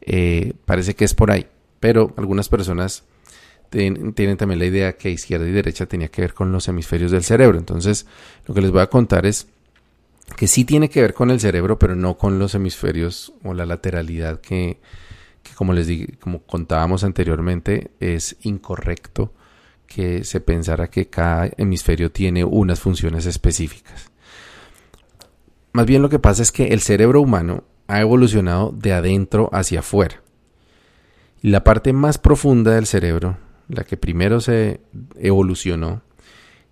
eh, 0.01 0.53
parece 0.65 0.95
que 0.95 1.05
es 1.05 1.13
por 1.13 1.31
ahí. 1.31 1.47
Pero 1.79 2.13
algunas 2.17 2.49
personas 2.49 3.03
tienen 3.69 4.37
también 4.37 4.59
la 4.59 4.65
idea 4.65 4.97
que 4.97 5.11
izquierda 5.11 5.47
y 5.47 5.51
derecha 5.51 5.85
tenía 5.85 6.07
que 6.07 6.21
ver 6.21 6.33
con 6.33 6.51
los 6.51 6.67
hemisferios 6.67 7.11
del 7.11 7.23
cerebro. 7.23 7.57
Entonces, 7.57 8.05
lo 8.45 8.53
que 8.53 8.61
les 8.61 8.71
voy 8.71 8.81
a 8.81 8.87
contar 8.87 9.25
es 9.25 9.47
que 10.35 10.47
sí 10.47 10.65
tiene 10.65 10.89
que 10.89 11.01
ver 11.01 11.13
con 11.13 11.31
el 11.31 11.39
cerebro, 11.39 11.77
pero 11.77 11.95
no 11.95 12.17
con 12.17 12.39
los 12.39 12.55
hemisferios 12.55 13.33
o 13.43 13.53
la 13.53 13.65
lateralidad 13.65 14.41
que, 14.41 14.79
que 15.43 15.53
como 15.55 15.73
les 15.73 15.87
dije, 15.87 16.17
como 16.19 16.43
contábamos 16.43 17.03
anteriormente, 17.03 17.91
es 17.99 18.37
incorrecto 18.41 19.33
que 19.87 20.23
se 20.23 20.41
pensara 20.41 20.89
que 20.89 21.07
cada 21.07 21.49
hemisferio 21.57 22.11
tiene 22.11 22.43
unas 22.43 22.79
funciones 22.79 23.25
específicas. 23.25 24.11
Más 25.71 25.85
bien 25.85 26.01
lo 26.01 26.09
que 26.09 26.19
pasa 26.19 26.41
es 26.41 26.51
que 26.51 26.67
el 26.67 26.81
cerebro 26.81 27.21
humano 27.21 27.63
ha 27.87 28.01
evolucionado 28.01 28.71
de 28.71 28.93
adentro 28.93 29.49
hacia 29.53 29.79
afuera. 29.79 30.21
Y 31.41 31.49
la 31.49 31.63
parte 31.63 31.93
más 31.93 32.17
profunda 32.17 32.71
del 32.75 32.85
cerebro, 32.85 33.37
la 33.69 33.83
que 33.83 33.97
primero 33.97 34.41
se 34.41 34.81
evolucionó, 35.15 36.01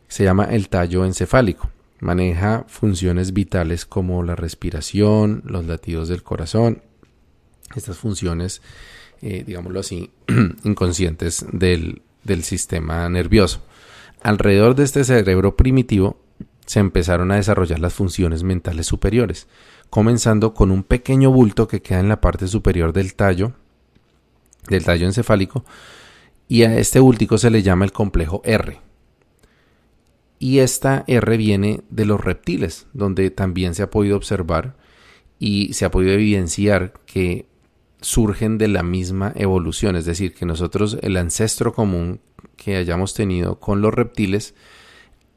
se 0.08 0.23
llama 0.23 0.45
el 0.45 0.69
tallo 0.69 1.06
encefálico. 1.06 1.69
Maneja 1.99 2.65
funciones 2.67 3.34
vitales 3.34 3.86
como 3.86 4.23
la 4.23 4.36
respiración, 4.36 5.41
los 5.45 5.65
latidos 5.65 6.10
del 6.10 6.23
corazón, 6.23 6.82
estas 7.75 7.97
funciones, 7.97 8.62
eh, 9.21 9.43
digámoslo 9.45 9.80
así, 9.80 10.12
inconscientes 10.63 11.45
del, 11.51 12.01
del 12.25 12.43
sistema 12.43 13.07
nervioso. 13.07 13.61
Alrededor 14.21 14.75
de 14.75 14.83
este 14.83 15.03
cerebro 15.05 15.55
primitivo 15.55 16.19
se 16.65 16.79
empezaron 16.79 17.31
a 17.31 17.35
desarrollar 17.35 17.79
las 17.79 17.93
funciones 17.93 18.43
mentales 18.43 18.88
superiores, 18.88 19.47
comenzando 19.89 20.53
con 20.53 20.71
un 20.71 20.83
pequeño 20.83 21.31
bulto 21.31 21.67
que 21.67 21.81
queda 21.81 21.99
en 21.99 22.09
la 22.09 22.21
parte 22.21 22.47
superior 22.47 22.91
del 22.91 23.13
tallo, 23.13 23.53
del 24.67 24.83
tallo 24.83 25.05
encefálico, 25.05 25.63
y 26.47 26.63
a 26.63 26.77
este 26.77 26.99
últico 26.99 27.38
se 27.38 27.51
le 27.51 27.63
llama 27.63 27.85
el 27.85 27.91
complejo 27.91 28.41
R. 28.43 28.79
Y 30.39 30.59
esta 30.59 31.03
R 31.07 31.38
viene 31.38 31.81
de 31.89 32.05
los 32.05 32.21
reptiles, 32.21 32.88
donde 32.93 33.29
también 33.29 33.73
se 33.73 33.83
ha 33.83 33.89
podido 33.89 34.17
observar 34.17 34.75
y 35.39 35.73
se 35.73 35.85
ha 35.85 35.91
podido 35.91 36.13
evidenciar 36.13 36.93
que 37.05 37.45
surgen 38.05 38.59
de 38.59 38.67
la 38.67 38.83
misma 38.83 39.33
evolución, 39.35 39.95
es 39.95 40.05
decir, 40.05 40.35
que 40.35 40.45
nosotros, 40.45 40.99
el 41.01 41.17
ancestro 41.17 41.73
común 41.73 42.19
que 42.55 42.75
hayamos 42.75 43.15
tenido 43.15 43.59
con 43.59 43.81
los 43.81 43.91
reptiles, 43.91 44.53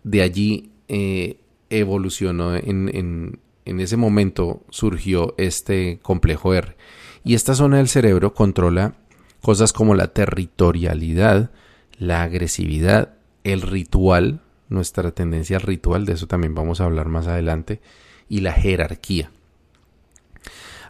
de 0.05 0.21
allí 0.21 0.71
eh, 0.89 1.41
evolucionó 1.71 2.55
en, 2.55 3.41
en 3.65 3.81
ese 3.81 3.97
momento 3.97 4.67
surgió 4.69 5.35
este 5.39 5.99
complejo 6.03 6.53
R. 6.53 6.77
Y 7.25 7.33
esta 7.35 7.55
zona 7.55 7.79
del 7.79 7.89
cerebro 7.89 8.35
controla 8.35 8.97
cosas 9.41 9.73
como 9.73 9.95
la 9.95 10.09
territorialidad, 10.09 11.51
la 11.99 12.23
agresividad, 12.23 13.15
el 13.45 13.63
ritual, 13.63 14.43
nuestra 14.69 15.11
tendencia 15.13 15.57
al 15.57 15.63
ritual, 15.63 16.05
de 16.05 16.13
eso 16.13 16.27
también 16.27 16.55
vamos 16.55 16.83
a 16.83 16.85
hablar 16.85 17.09
más 17.09 17.29
adelante, 17.29 17.81
y 18.29 18.41
la 18.41 18.53
jerarquía. 18.53 19.31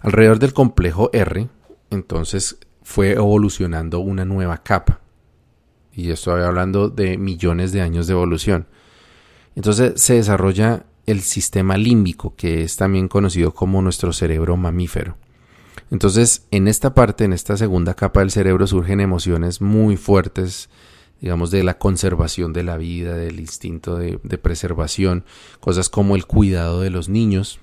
Alrededor 0.00 0.40
del 0.40 0.52
complejo 0.52 1.10
R, 1.12 1.48
entonces, 1.90 2.58
fue 2.82 3.12
evolucionando 3.12 4.00
una 4.00 4.24
nueva 4.24 4.62
capa. 4.62 5.00
Y 5.92 6.10
estoy 6.10 6.42
hablando 6.42 6.88
de 6.88 7.18
millones 7.18 7.72
de 7.72 7.82
años 7.82 8.06
de 8.06 8.14
evolución. 8.14 8.66
Entonces 9.54 10.00
se 10.00 10.14
desarrolla 10.14 10.86
el 11.04 11.20
sistema 11.20 11.76
límbico, 11.76 12.34
que 12.36 12.62
es 12.62 12.76
también 12.76 13.08
conocido 13.08 13.52
como 13.52 13.82
nuestro 13.82 14.12
cerebro 14.12 14.56
mamífero. 14.56 15.16
Entonces, 15.90 16.46
en 16.50 16.68
esta 16.68 16.94
parte, 16.94 17.24
en 17.24 17.32
esta 17.32 17.56
segunda 17.56 17.94
capa 17.94 18.20
del 18.20 18.30
cerebro, 18.30 18.66
surgen 18.66 19.00
emociones 19.00 19.60
muy 19.60 19.96
fuertes, 19.96 20.68
digamos, 21.20 21.50
de 21.50 21.64
la 21.64 21.78
conservación 21.78 22.52
de 22.52 22.62
la 22.62 22.76
vida, 22.76 23.16
del 23.16 23.40
instinto 23.40 23.96
de, 23.96 24.18
preservación, 24.18 25.24
cosas 25.60 25.88
como 25.88 26.14
el 26.14 26.26
cuidado 26.26 26.80
de 26.82 26.90
los 26.90 27.08
niños, 27.08 27.58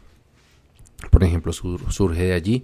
por 1.12 1.24
ejemplo, 1.24 1.54
surge 1.54 2.24
de 2.24 2.34
allí, 2.34 2.64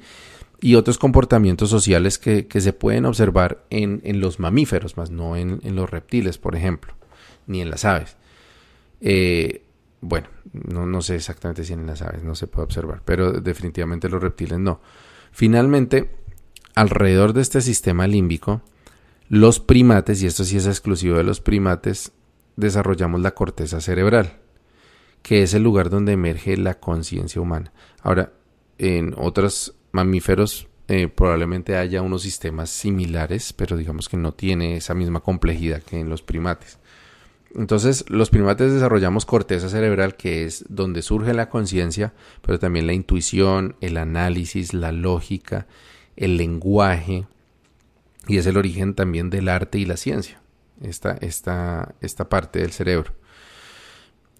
y 0.62 0.76
otros 0.76 1.00
comportamientos 1.00 1.70
sociales 1.72 2.20
que, 2.20 2.48
se 2.50 2.74
pueden 2.74 3.06
observar 3.06 3.66
en, 3.72 4.02
los 4.22 4.40
mamíferos, 4.40 4.96
más 4.96 5.10
no 5.10 5.36
en, 5.36 5.60
los 5.76 5.90
reptiles, 5.90 6.38
por 6.38 6.56
ejemplo, 6.56 6.94
ni 7.48 7.62
en 7.62 7.72
las 7.72 7.84
aves. 7.84 8.16
Eh, 9.02 9.66
bueno, 10.02 10.30
no, 10.54 10.86
no, 10.86 11.02
sé 11.02 11.16
exactamente 11.16 11.64
si 11.64 11.74
en 11.74 11.88
las 11.88 12.04
aves 12.04 12.24
no 12.24 12.36
se 12.36 12.46
puede 12.46 12.66
observar, 12.66 13.02
pero 13.04 13.32
definitivamente 13.34 14.08
los 14.08 14.22
reptiles 14.22 14.60
no. 14.60 14.82
Finalmente, 15.32 16.12
alrededor 16.76 17.34
de 17.34 17.42
este 17.42 17.62
sistema 17.62 18.06
límbico, 18.06 18.62
los 19.30 19.60
primates, 19.60 20.22
y 20.22 20.28
esto 20.28 20.44
sí 20.44 20.58
es 20.58 20.68
exclusivo 20.68 21.18
de 21.18 21.24
los 21.24 21.42
primates, 21.42 22.12
desarrollamos 22.56 23.22
la 23.22 23.32
corteza 23.32 23.82
cerebral, 23.82 24.40
que 25.24 25.42
es 25.42 25.56
el 25.56 25.64
lugar 25.64 25.90
donde 25.90 26.12
emerge 26.12 26.56
la 26.56 26.80
conciencia 26.80 27.42
humana. 27.42 27.74
Ahora, 28.04 28.34
en 28.78 29.16
otros 29.18 29.76
mamíferos 29.92 30.68
eh, 30.88 31.08
probablemente 31.08 31.78
haya 31.78 32.02
unos 32.02 32.24
sistemas 32.24 32.70
similares, 32.70 33.54
pero 33.54 33.78
digamos 33.78 34.10
que 34.10 34.18
no 34.18 34.34
tiene 34.34 34.76
esa 34.76 34.94
misma 34.94 35.22
complejidad 35.22 35.82
que 35.82 36.00
en 36.00 36.10
los 36.10 36.22
primates. 36.22 36.80
Entonces, 37.56 38.06
los 38.10 38.30
primates 38.30 38.74
desarrollamos 38.74 39.26
corteza 39.26 39.70
cerebral, 39.70 40.16
que 40.16 40.46
es 40.46 40.66
donde 40.70 41.02
surge 41.02 41.34
la 41.34 41.50
conciencia, 41.50 42.14
pero 42.42 42.60
también 42.60 42.88
la 42.88 42.94
intuición, 42.94 43.76
el 43.82 43.98
análisis, 43.98 44.74
la 44.74 44.92
lógica, 44.92 45.68
el 46.16 46.38
lenguaje, 46.38 47.26
y 48.28 48.38
es 48.38 48.46
el 48.46 48.58
origen 48.58 48.94
también 48.94 49.30
del 49.30 49.50
arte 49.50 49.80
y 49.80 49.86
la 49.86 49.98
ciencia, 49.98 50.42
esta, 50.82 51.14
esta, 51.22 51.96
esta 52.02 52.30
parte 52.30 52.60
del 52.60 52.72
cerebro. 52.72 53.14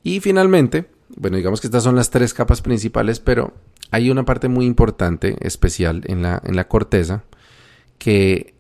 Y 0.04 0.20
finalmente, 0.20 0.90
bueno, 1.16 1.38
digamos 1.38 1.62
que 1.62 1.68
estas 1.68 1.84
son 1.84 1.96
las 1.96 2.10
tres 2.10 2.34
capas 2.34 2.62
principales, 2.62 3.20
pero 3.20 3.54
hay 3.92 4.10
una 4.10 4.26
parte 4.26 4.48
muy 4.48 4.66
importante, 4.66 5.36
especial 5.42 6.04
en 6.06 6.22
la, 6.22 6.42
en 6.44 6.56
la 6.56 6.68
corteza, 6.68 7.24
que 7.98 8.56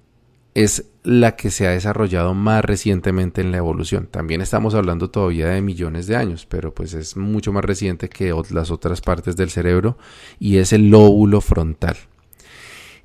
es 0.54 0.86
la 1.04 1.36
que 1.36 1.50
se 1.50 1.65
ha 1.65 1.72
desarrollado 1.72 2.34
más 2.34 2.63
recientemente 2.63 3.41
en 3.41 3.52
la 3.52 3.58
evolución. 3.58 4.08
También 4.12 4.41
estamos 4.41 4.76
hablando 4.76 5.10
todavía 5.10 5.48
de 5.48 5.62
millones 5.62 6.06
de 6.06 6.17
años, 6.17 6.46
pero 6.46 6.74
pues 6.74 6.94
es 6.94 7.17
mucho 7.17 7.52
más 7.54 7.63
reciente 7.63 8.10
que 8.10 8.34
las 8.52 8.70
otras 8.70 9.02
partes 9.02 9.36
del 9.36 9.50
cerebro 9.50 9.98
y 10.39 10.58
es 10.58 10.74
el 10.74 10.89
lóbulo 10.89 11.41
frontal. 11.41 11.96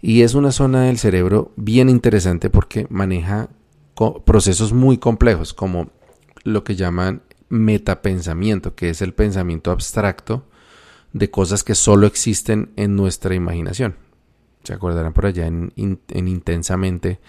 Y 0.03 0.23
es 0.23 0.35
una 0.35 0.53
zona 0.53 0.83
del 0.83 0.99
cerebro 0.99 1.53
bien 1.57 1.89
interesante 1.89 2.51
porque 2.51 2.87
maneja 2.91 3.49
procesos 4.25 4.73
muy 4.73 4.99
complejos 4.99 5.55
como 5.55 5.91
lo 6.45 6.65
que 6.65 6.77
llaman 6.77 7.23
metapensamiento, 7.49 8.75
que 8.75 8.91
es 8.91 9.01
el 9.01 9.15
pensamiento 9.15 9.71
abstracto 9.71 10.45
de 11.13 11.31
cosas 11.31 11.65
que 11.65 11.75
solo 11.75 12.07
existen 12.07 12.71
en 12.77 12.97
nuestra 12.97 13.35
imaginación. 13.35 13.97
Se 14.65 14.73
acordarán 14.73 15.13
por 15.13 15.27
allá 15.27 15.47
en, 15.47 15.73
Intensamente 15.77 17.21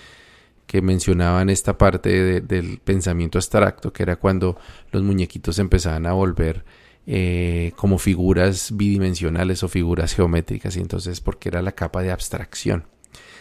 que 0.66 0.82
mencionaban 0.82 1.50
esta 1.50 1.78
parte 1.78 2.42
del 2.42 2.80
pensamiento 2.80 3.38
abstracto, 3.38 3.94
que 3.94 4.04
era 4.04 4.18
cuando 4.18 4.58
los 4.92 5.02
muñequitos 5.02 5.60
empezaban 5.60 6.06
a 6.06 6.12
volver 6.12 6.66
eh, 7.06 7.72
como 7.78 7.98
figuras 7.98 8.76
bidimensionales 8.76 9.64
o 9.64 9.70
figuras 9.70 10.14
geométricas, 10.14 10.76
y 10.76 10.82
entonces 10.82 11.22
porque 11.22 11.48
era 11.48 11.62
la 11.62 11.72
capa 11.72 12.02
de 12.02 12.12
abstracción. 12.12 12.86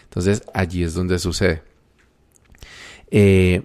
Entonces 0.04 0.44
allí 0.54 0.84
es 0.84 0.94
donde 0.94 1.18
sucede. 1.18 1.64
Eh, 3.10 3.62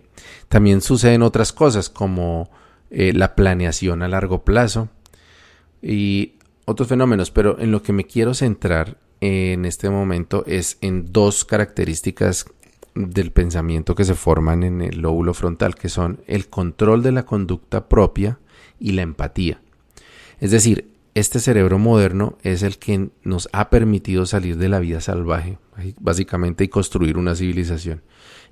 también 0.47 0.81
suceden 0.81 1.21
otras 1.21 1.53
cosas 1.53 1.89
como 1.89 2.49
eh, 2.89 3.13
la 3.13 3.35
planeación 3.35 4.01
a 4.01 4.07
largo 4.07 4.43
plazo 4.43 4.89
y 5.81 6.33
otros 6.65 6.87
fenómenos, 6.87 7.31
pero 7.31 7.59
en 7.59 7.71
lo 7.71 7.81
que 7.81 7.93
me 7.93 8.05
quiero 8.05 8.33
centrar 8.33 8.97
en 9.19 9.65
este 9.65 9.89
momento 9.89 10.43
es 10.47 10.77
en 10.81 11.11
dos 11.11 11.45
características 11.45 12.45
del 12.95 13.31
pensamiento 13.31 13.95
que 13.95 14.03
se 14.03 14.15
forman 14.15 14.63
en 14.63 14.81
el 14.81 15.01
lóbulo 15.01 15.33
frontal, 15.33 15.75
que 15.75 15.89
son 15.89 16.21
el 16.27 16.47
control 16.47 17.03
de 17.03 17.11
la 17.11 17.25
conducta 17.25 17.87
propia 17.87 18.39
y 18.79 18.91
la 18.93 19.03
empatía. 19.03 19.61
Es 20.39 20.51
decir, 20.51 20.91
este 21.13 21.39
cerebro 21.39 21.77
moderno 21.77 22.37
es 22.41 22.63
el 22.63 22.77
que 22.77 23.09
nos 23.23 23.49
ha 23.51 23.69
permitido 23.69 24.25
salir 24.25 24.57
de 24.57 24.69
la 24.69 24.79
vida 24.79 25.01
salvaje, 25.01 25.57
básicamente, 25.99 26.63
y 26.63 26.69
construir 26.69 27.17
una 27.17 27.35
civilización. 27.35 28.01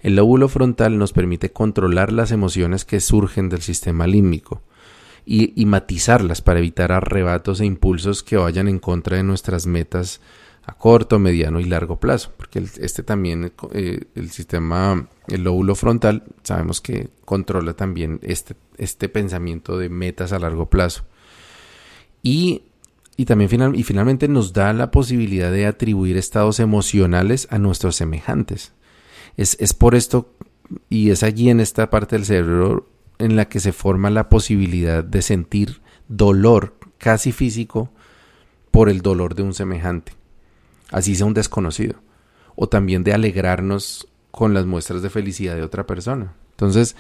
El 0.02 0.16
lóbulo 0.16 0.50
frontal 0.50 0.98
nos 0.98 1.14
permite 1.14 1.52
controlar 1.52 2.12
las 2.12 2.32
emociones 2.32 2.86
que 2.86 3.00
surgen 3.00 3.50
del 3.50 3.62
sistema 3.62 4.08
límbico 4.08 4.62
y, 5.32 5.66
matizarlas 5.68 6.42
para 6.42 6.58
evitar 6.58 6.92
arrebatos 6.92 7.62
e 7.62 7.66
impulsos 7.66 8.24
que 8.24 8.36
vayan 8.36 8.68
en 8.68 8.80
contra 8.80 9.18
de 9.18 9.22
nuestras 9.24 9.68
metas 9.68 10.22
a 10.66 10.74
corto, 10.74 11.20
mediano 11.20 11.60
y 11.60 11.66
largo 11.66 12.00
plazo, 12.00 12.34
porque 12.36 12.64
este 12.80 13.04
también, 13.04 13.54
eh, 13.74 14.06
el 14.16 14.32
sistema, 14.32 15.08
el 15.28 15.44
lóbulo 15.44 15.76
frontal, 15.76 16.24
sabemos 16.42 16.82
que 16.82 17.10
controla 17.26 17.74
también 17.74 18.20
este, 18.24 18.56
este 18.80 19.08
pensamiento 19.08 19.78
de 19.78 19.90
metas 19.90 20.34
a 20.34 20.40
largo 20.40 20.68
plazo. 20.68 21.04
Y, 22.24 22.64
y 23.16 23.26
también 23.26 23.52
final, 23.52 23.76
y 23.76 23.84
finalmente 23.84 24.28
nos 24.28 24.52
da 24.52 24.74
la 24.74 24.90
posibilidad 24.90 25.52
de 25.52 25.68
atribuir 25.68 26.18
estados 26.18 26.60
emocionales 26.60 27.48
a 27.52 27.60
nuestros 27.60 27.96
semejantes. 27.96 28.72
Es, 29.38 29.58
es 29.60 29.76
por 29.76 29.94
esto, 29.94 30.34
y 30.90 31.12
es 31.12 31.22
allí 31.22 31.52
en 31.52 31.60
esta 31.60 31.92
parte 31.92 32.16
del 32.16 32.26
cerebro 32.26 32.88
en 33.20 33.36
la 33.36 33.50
que 33.50 33.60
se 33.60 33.74
forma 33.74 34.10
la 34.10 34.30
posibilidad 34.30 35.04
de 35.04 35.22
sentir 35.22 35.82
dolor 36.08 36.76
casi 36.98 37.32
físico 37.32 37.92
por 38.72 38.90
el 38.90 39.02
dolor 39.02 39.36
de 39.36 39.44
un 39.44 39.54
semejante, 39.54 40.14
así 40.92 41.16
sea 41.16 41.26
un 41.26 41.34
desconocido, 41.34 41.96
o 42.56 42.68
también 42.68 43.04
de 43.04 43.14
alegrarnos 43.14 44.08
con 44.32 44.54
las 44.54 44.66
muestras 44.66 45.02
de 45.02 45.10
felicidad 45.10 45.56
de 45.56 45.64
otra 45.64 45.86
persona. 45.86 46.34
Entonces, 46.52 46.96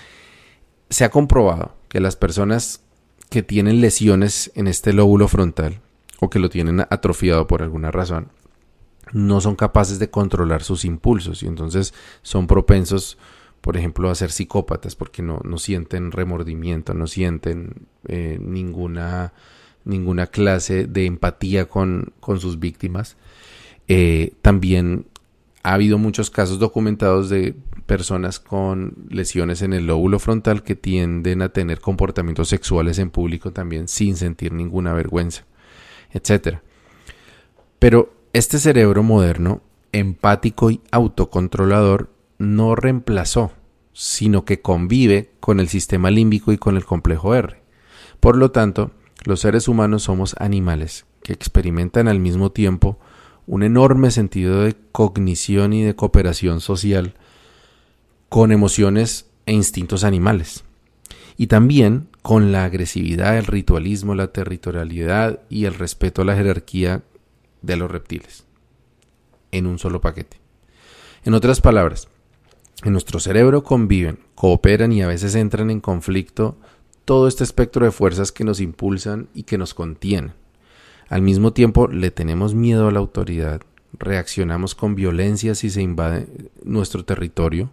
se 0.90 1.06
ha 1.06 1.10
comprobado 1.10 1.76
que 1.88 2.00
las 2.00 2.16
personas 2.16 2.82
que 3.30 3.44
tienen 3.44 3.82
lesiones 3.82 4.52
en 4.56 4.68
este 4.68 4.94
lóbulo 4.94 5.28
frontal 5.28 5.82
o 6.20 6.30
que 6.30 6.40
lo 6.40 6.50
tienen 6.50 6.82
atrofiado 6.82 7.48
por 7.48 7.62
alguna 7.62 7.92
razón, 7.92 8.30
no 9.14 9.42
son 9.42 9.56
capaces 9.56 10.00
de 10.00 10.10
controlar 10.10 10.64
sus 10.64 10.86
impulsos 10.86 11.44
y 11.44 11.48
entonces 11.48 11.94
son 12.22 12.48
propensos 12.48 13.18
por 13.62 13.78
ejemplo, 13.78 14.10
a 14.10 14.16
ser 14.16 14.32
psicópatas 14.32 14.96
porque 14.96 15.22
no, 15.22 15.42
no 15.44 15.58
sienten 15.58 16.12
remordimiento, 16.12 16.94
no 16.94 17.08
sienten 17.08 17.88
eh, 18.08 18.38
ninguna, 18.42 19.34
ninguna 19.86 20.28
clase 20.28 20.86
de 20.86 21.06
empatía 21.06 21.66
con, 21.66 22.14
con 22.20 22.40
sus 22.40 22.60
víctimas. 22.60 23.18
Eh, 23.88 24.34
también 24.42 25.06
ha 25.64 25.74
habido 25.74 25.98
muchos 25.98 26.30
casos 26.30 26.60
documentados 26.60 27.30
de 27.30 27.56
personas 27.86 28.40
con 28.40 28.96
lesiones 29.10 29.62
en 29.62 29.74
el 29.74 29.88
lóbulo 29.88 30.20
frontal 30.20 30.64
que 30.64 30.76
tienden 30.76 31.42
a 31.42 31.50
tener 31.50 31.82
comportamientos 31.82 32.48
sexuales 32.50 33.00
en 33.00 33.10
público 33.10 33.52
también 33.52 33.88
sin 33.88 34.16
sentir 34.16 34.54
ninguna 34.54 34.94
vergüenza, 34.94 35.46
etcétera. 36.12 36.62
Pero 37.80 38.14
este 38.32 38.60
cerebro 38.60 39.04
moderno, 39.04 39.62
empático 39.92 40.70
y 40.70 40.82
autocontrolador, 40.92 42.12
no 42.40 42.76
reemplazó, 42.76 43.52
sino 43.94 44.46
que 44.46 44.62
convive 44.62 45.32
con 45.40 45.60
el 45.60 45.68
sistema 45.68 46.10
límbico 46.10 46.52
y 46.52 46.58
con 46.58 46.78
el 46.78 46.86
complejo 46.86 47.36
R. 47.36 47.62
Por 48.20 48.38
lo 48.38 48.52
tanto, 48.52 48.92
los 49.26 49.42
seres 49.42 49.68
humanos 49.68 50.04
somos 50.04 50.36
animales 50.40 51.06
que 51.22 51.34
experimentan 51.34 52.08
al 52.08 52.20
mismo 52.20 52.52
tiempo 52.52 52.98
un 53.46 53.64
enorme 53.64 54.10
sentido 54.10 54.62
de 54.62 54.76
cognición 54.92 55.74
y 55.74 55.84
de 55.84 55.96
cooperación 55.96 56.62
social 56.62 57.16
con 58.30 58.52
emociones 58.52 59.28
e 59.46 59.54
instintos 59.54 60.04
animales. 60.04 60.64
Y 61.36 61.48
también 61.48 62.10
con 62.22 62.52
la 62.52 62.64
agresividad, 62.66 63.38
el 63.38 63.46
ritualismo, 63.46 64.14
la 64.14 64.32
territorialidad 64.32 65.42
y 65.50 65.66
el 65.66 65.74
respeto 65.74 66.22
a 66.22 66.26
la 66.26 66.36
jerarquía 66.36 67.04
de 67.62 67.76
los 67.76 67.90
reptiles. 67.90 68.46
En 69.52 69.66
un 69.66 69.80
solo 69.80 70.00
paquete. 70.00 70.38
En 71.24 71.34
otras 71.34 71.60
palabras, 71.60 72.08
en 72.84 72.94
nuestro 72.94 73.20
cerebro 73.20 73.64
conviven, 73.64 74.20
cooperan 74.36 74.92
y 74.92 75.02
a 75.02 75.08
veces 75.08 75.36
entran 75.36 75.70
en 75.70 75.82
conflicto 75.82 76.58
todo 77.06 77.28
este 77.28 77.44
espectro 77.44 77.86
de 77.86 77.92
fuerzas 77.92 78.32
que 78.32 78.44
nos 78.44 78.62
impulsan 78.62 79.30
y 79.34 79.44
que 79.44 79.58
nos 79.58 79.74
contienen. 79.74 80.34
Al 81.10 81.22
mismo 81.22 81.54
tiempo 81.54 81.88
le 81.88 82.12
tenemos 82.12 82.54
miedo 82.54 82.88
a 82.88 82.92
la 82.92 83.00
autoridad, 83.00 83.62
reaccionamos 83.94 84.76
con 84.76 84.96
violencia 84.96 85.56
si 85.56 85.70
se 85.70 85.82
invade 85.82 86.28
nuestro 86.64 87.04
territorio, 87.04 87.72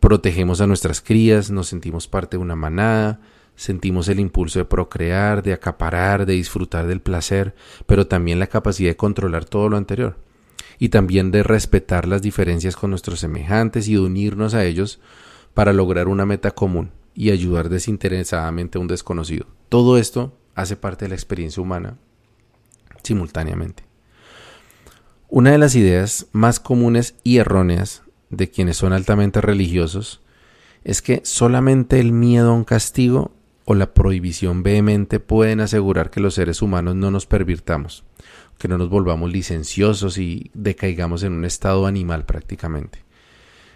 protegemos 0.00 0.60
a 0.60 0.66
nuestras 0.66 1.00
crías, 1.00 1.50
nos 1.50 1.68
sentimos 1.68 2.08
parte 2.08 2.36
de 2.36 2.42
una 2.42 2.54
manada, 2.54 3.20
sentimos 3.56 4.08
el 4.08 4.20
impulso 4.20 4.58
de 4.58 4.64
procrear, 4.64 5.42
de 5.42 5.52
acaparar, 5.52 6.26
de 6.26 6.34
disfrutar 6.34 6.86
del 6.86 7.00
placer, 7.00 7.54
pero 7.86 8.06
también 8.06 8.38
la 8.38 8.46
capacidad 8.46 8.90
de 8.90 8.96
controlar 8.96 9.44
todo 9.44 9.68
lo 9.68 9.76
anterior, 9.76 10.16
y 10.82 10.88
también 10.88 11.30
de 11.30 11.44
respetar 11.44 12.08
las 12.08 12.22
diferencias 12.22 12.74
con 12.74 12.90
nuestros 12.90 13.20
semejantes 13.20 13.86
y 13.86 13.92
de 13.92 14.00
unirnos 14.00 14.52
a 14.52 14.64
ellos 14.64 14.98
para 15.54 15.72
lograr 15.72 16.08
una 16.08 16.26
meta 16.26 16.50
común 16.50 16.90
y 17.14 17.30
ayudar 17.30 17.68
desinteresadamente 17.68 18.78
a 18.78 18.80
un 18.80 18.88
desconocido. 18.88 19.46
Todo 19.68 19.96
esto 19.96 20.36
hace 20.56 20.74
parte 20.74 21.04
de 21.04 21.10
la 21.10 21.14
experiencia 21.14 21.62
humana 21.62 21.98
simultáneamente. 23.04 23.84
Una 25.28 25.52
de 25.52 25.58
las 25.58 25.76
ideas 25.76 26.26
más 26.32 26.58
comunes 26.58 27.14
y 27.22 27.36
erróneas 27.36 28.02
de 28.30 28.50
quienes 28.50 28.76
son 28.76 28.92
altamente 28.92 29.40
religiosos 29.40 30.20
es 30.82 31.00
que 31.00 31.20
solamente 31.24 32.00
el 32.00 32.10
miedo 32.10 32.50
a 32.50 32.54
un 32.54 32.64
castigo 32.64 33.30
o 33.66 33.76
la 33.76 33.94
prohibición 33.94 34.64
vehemente 34.64 35.20
pueden 35.20 35.60
asegurar 35.60 36.10
que 36.10 36.18
los 36.18 36.34
seres 36.34 36.60
humanos 36.60 36.96
no 36.96 37.12
nos 37.12 37.26
pervirtamos, 37.26 38.02
que 38.62 38.68
no 38.68 38.78
nos 38.78 38.90
volvamos 38.90 39.32
licenciosos 39.32 40.18
y 40.18 40.52
decaigamos 40.54 41.24
en 41.24 41.32
un 41.32 41.44
estado 41.44 41.84
animal 41.84 42.26
prácticamente. 42.26 43.00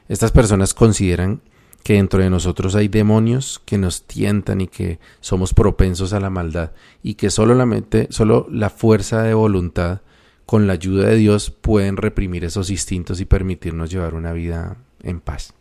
Estas 0.09 0.31
personas 0.31 0.75
consideran 0.75 1.41
que 1.83 1.95
dentro 1.95 2.23
de 2.23 2.31
nosotros 2.31 2.77
hay 2.77 2.87
demonios 2.87 3.61
que 3.65 3.79
nos 3.79 4.07
tientan 4.07 4.61
y 4.61 4.69
que 4.69 5.01
somos 5.21 5.55
propensos 5.55 6.13
a 6.13 6.21
la 6.21 6.31
maldad 6.31 6.71
y 7.03 7.15
que 7.15 7.31
solo 7.31 7.57
la 7.57 7.67
mente, 7.67 8.07
solo 8.11 8.47
la 8.49 8.71
fuerza 8.71 9.25
de 9.25 9.35
voluntad 9.35 10.03
con 10.47 10.69
la 10.69 10.75
ayuda 10.75 11.09
de 11.09 11.17
Dios 11.17 11.51
pueden 11.51 11.97
reprimir 11.97 12.45
esos 12.45 12.71
instintos 12.71 13.21
y 13.21 13.25
permitirnos 13.25 13.91
llevar 13.91 14.15
una 14.15 14.33
vida 14.33 14.77
en 15.03 15.19
paz. 15.19 15.53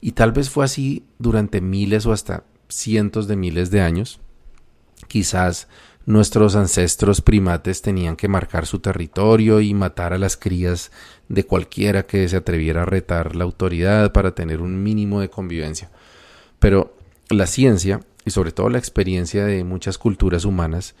Y 0.00 0.10
tal 0.12 0.32
vez 0.32 0.50
fue 0.50 0.64
así 0.64 1.04
durante 1.20 1.60
miles 1.60 2.04
o 2.04 2.12
hasta 2.12 2.42
cientos 2.68 3.28
de 3.28 3.36
miles 3.36 3.70
de 3.70 3.80
años. 3.80 4.18
Quizás 5.06 5.68
nuestros 6.08 6.56
ancestros 6.56 7.20
primates 7.20 7.82
tenían 7.82 8.16
que 8.16 8.28
marcar 8.28 8.64
su 8.64 8.78
territorio 8.78 9.60
y 9.60 9.74
matar 9.74 10.14
a 10.14 10.18
las 10.18 10.38
crías 10.38 10.90
de 11.28 11.44
cualquiera 11.44 12.06
que 12.06 12.26
se 12.30 12.36
atreviera 12.38 12.82
a 12.82 12.86
retar 12.86 13.36
la 13.36 13.44
autoridad 13.44 14.10
para 14.12 14.34
tener 14.34 14.62
un 14.62 14.82
mínimo 14.82 15.20
de 15.20 15.28
convivencia. 15.28 15.90
Pero 16.58 16.96
la 17.28 17.46
ciencia, 17.46 18.00
y 18.24 18.30
sobre 18.30 18.52
todo 18.52 18.70
la 18.70 18.78
experiencia 18.78 19.44
de 19.44 19.64
muchas 19.64 19.98
culturas 19.98 20.46
humanas, 20.46 20.94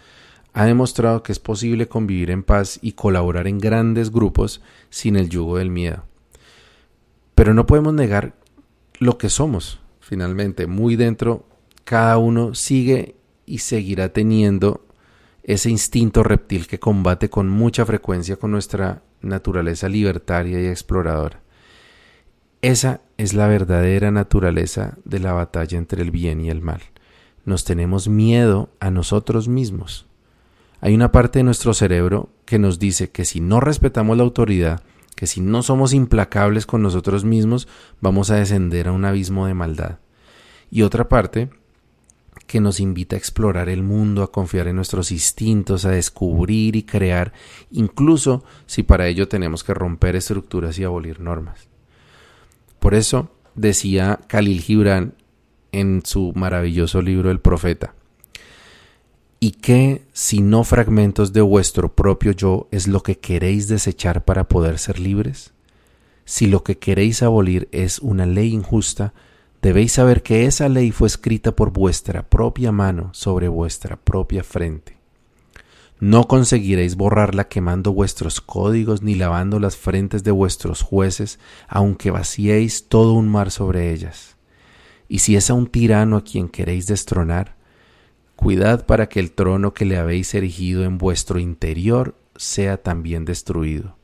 ha 0.52 0.66
demostrado 0.66 1.22
que 1.22 1.32
es 1.32 1.38
posible 1.38 1.88
convivir 1.88 2.30
en 2.30 2.42
paz 2.42 2.78
y 2.82 2.92
colaborar 2.92 3.46
en 3.46 3.60
grandes 3.60 4.12
grupos 4.12 4.60
sin 4.90 5.16
el 5.16 5.30
yugo 5.30 5.56
del 5.56 5.70
miedo. 5.70 6.04
Pero 7.34 7.54
no 7.54 7.64
podemos 7.64 7.94
negar 7.94 8.34
lo 8.98 9.16
que 9.16 9.30
somos, 9.30 9.80
finalmente, 10.00 10.66
muy 10.66 10.96
dentro, 10.96 11.46
cada 11.84 12.18
uno 12.18 12.54
sigue 12.54 13.14
y 13.46 13.60
seguirá 13.60 14.12
teniendo 14.12 14.84
ese 15.48 15.70
instinto 15.70 16.22
reptil 16.22 16.66
que 16.66 16.78
combate 16.78 17.30
con 17.30 17.48
mucha 17.48 17.86
frecuencia 17.86 18.36
con 18.36 18.50
nuestra 18.50 19.02
naturaleza 19.22 19.88
libertaria 19.88 20.60
y 20.60 20.66
exploradora. 20.66 21.40
Esa 22.60 23.00
es 23.16 23.32
la 23.32 23.48
verdadera 23.48 24.10
naturaleza 24.10 24.98
de 25.06 25.20
la 25.20 25.32
batalla 25.32 25.78
entre 25.78 26.02
el 26.02 26.10
bien 26.10 26.42
y 26.42 26.50
el 26.50 26.60
mal. 26.60 26.82
Nos 27.46 27.64
tenemos 27.64 28.08
miedo 28.08 28.68
a 28.78 28.90
nosotros 28.90 29.48
mismos. 29.48 30.06
Hay 30.82 30.94
una 30.94 31.12
parte 31.12 31.38
de 31.38 31.44
nuestro 31.44 31.72
cerebro 31.72 32.28
que 32.44 32.58
nos 32.58 32.78
dice 32.78 33.10
que 33.10 33.24
si 33.24 33.40
no 33.40 33.58
respetamos 33.58 34.18
la 34.18 34.24
autoridad, 34.24 34.82
que 35.16 35.26
si 35.26 35.40
no 35.40 35.62
somos 35.62 35.94
implacables 35.94 36.66
con 36.66 36.82
nosotros 36.82 37.24
mismos, 37.24 37.68
vamos 38.02 38.30
a 38.30 38.36
descender 38.36 38.88
a 38.88 38.92
un 38.92 39.06
abismo 39.06 39.46
de 39.46 39.54
maldad. 39.54 39.98
Y 40.70 40.82
otra 40.82 41.08
parte 41.08 41.48
que 42.48 42.60
nos 42.60 42.80
invita 42.80 43.14
a 43.14 43.18
explorar 43.18 43.68
el 43.68 43.84
mundo, 43.84 44.24
a 44.24 44.32
confiar 44.32 44.66
en 44.66 44.76
nuestros 44.76 45.12
instintos, 45.12 45.84
a 45.84 45.90
descubrir 45.90 46.74
y 46.74 46.82
crear, 46.82 47.32
incluso 47.70 48.42
si 48.66 48.82
para 48.82 49.06
ello 49.06 49.28
tenemos 49.28 49.62
que 49.62 49.74
romper 49.74 50.16
estructuras 50.16 50.78
y 50.78 50.84
abolir 50.84 51.20
normas. 51.20 51.68
Por 52.80 52.94
eso 52.94 53.30
decía 53.54 54.18
Khalil 54.26 54.62
Gibran 54.62 55.14
en 55.72 56.02
su 56.04 56.32
maravilloso 56.34 57.02
libro 57.02 57.30
El 57.30 57.38
Profeta, 57.38 57.94
¿Y 59.40 59.52
qué 59.52 60.02
si 60.12 60.40
no 60.40 60.64
fragmentos 60.64 61.32
de 61.32 61.42
vuestro 61.42 61.94
propio 61.94 62.32
yo 62.32 62.66
es 62.72 62.88
lo 62.88 63.04
que 63.04 63.18
queréis 63.18 63.68
desechar 63.68 64.24
para 64.24 64.48
poder 64.48 64.80
ser 64.80 64.98
libres? 64.98 65.52
Si 66.24 66.48
lo 66.48 66.64
que 66.64 66.78
queréis 66.78 67.22
abolir 67.22 67.68
es 67.70 68.00
una 68.00 68.26
ley 68.26 68.52
injusta, 68.52 69.14
Debéis 69.60 69.92
saber 69.92 70.22
que 70.22 70.46
esa 70.46 70.68
ley 70.68 70.92
fue 70.92 71.08
escrita 71.08 71.56
por 71.56 71.72
vuestra 71.72 72.28
propia 72.28 72.70
mano 72.70 73.10
sobre 73.12 73.48
vuestra 73.48 73.96
propia 73.96 74.44
frente. 74.44 74.96
No 76.00 76.28
conseguiréis 76.28 76.94
borrarla 76.94 77.48
quemando 77.48 77.92
vuestros 77.92 78.40
códigos 78.40 79.02
ni 79.02 79.16
lavando 79.16 79.58
las 79.58 79.76
frentes 79.76 80.22
de 80.22 80.30
vuestros 80.30 80.82
jueces, 80.82 81.40
aunque 81.66 82.12
vaciéis 82.12 82.86
todo 82.86 83.14
un 83.14 83.28
mar 83.28 83.50
sobre 83.50 83.92
ellas. 83.92 84.36
Y 85.08 85.20
si 85.20 85.34
es 85.34 85.50
a 85.50 85.54
un 85.54 85.66
tirano 85.66 86.18
a 86.18 86.22
quien 86.22 86.48
queréis 86.48 86.86
destronar, 86.86 87.56
cuidad 88.36 88.86
para 88.86 89.08
que 89.08 89.18
el 89.18 89.32
trono 89.32 89.74
que 89.74 89.86
le 89.86 89.96
habéis 89.96 90.32
erigido 90.34 90.84
en 90.84 90.98
vuestro 90.98 91.40
interior 91.40 92.14
sea 92.36 92.80
también 92.80 93.24
destruido. 93.24 93.96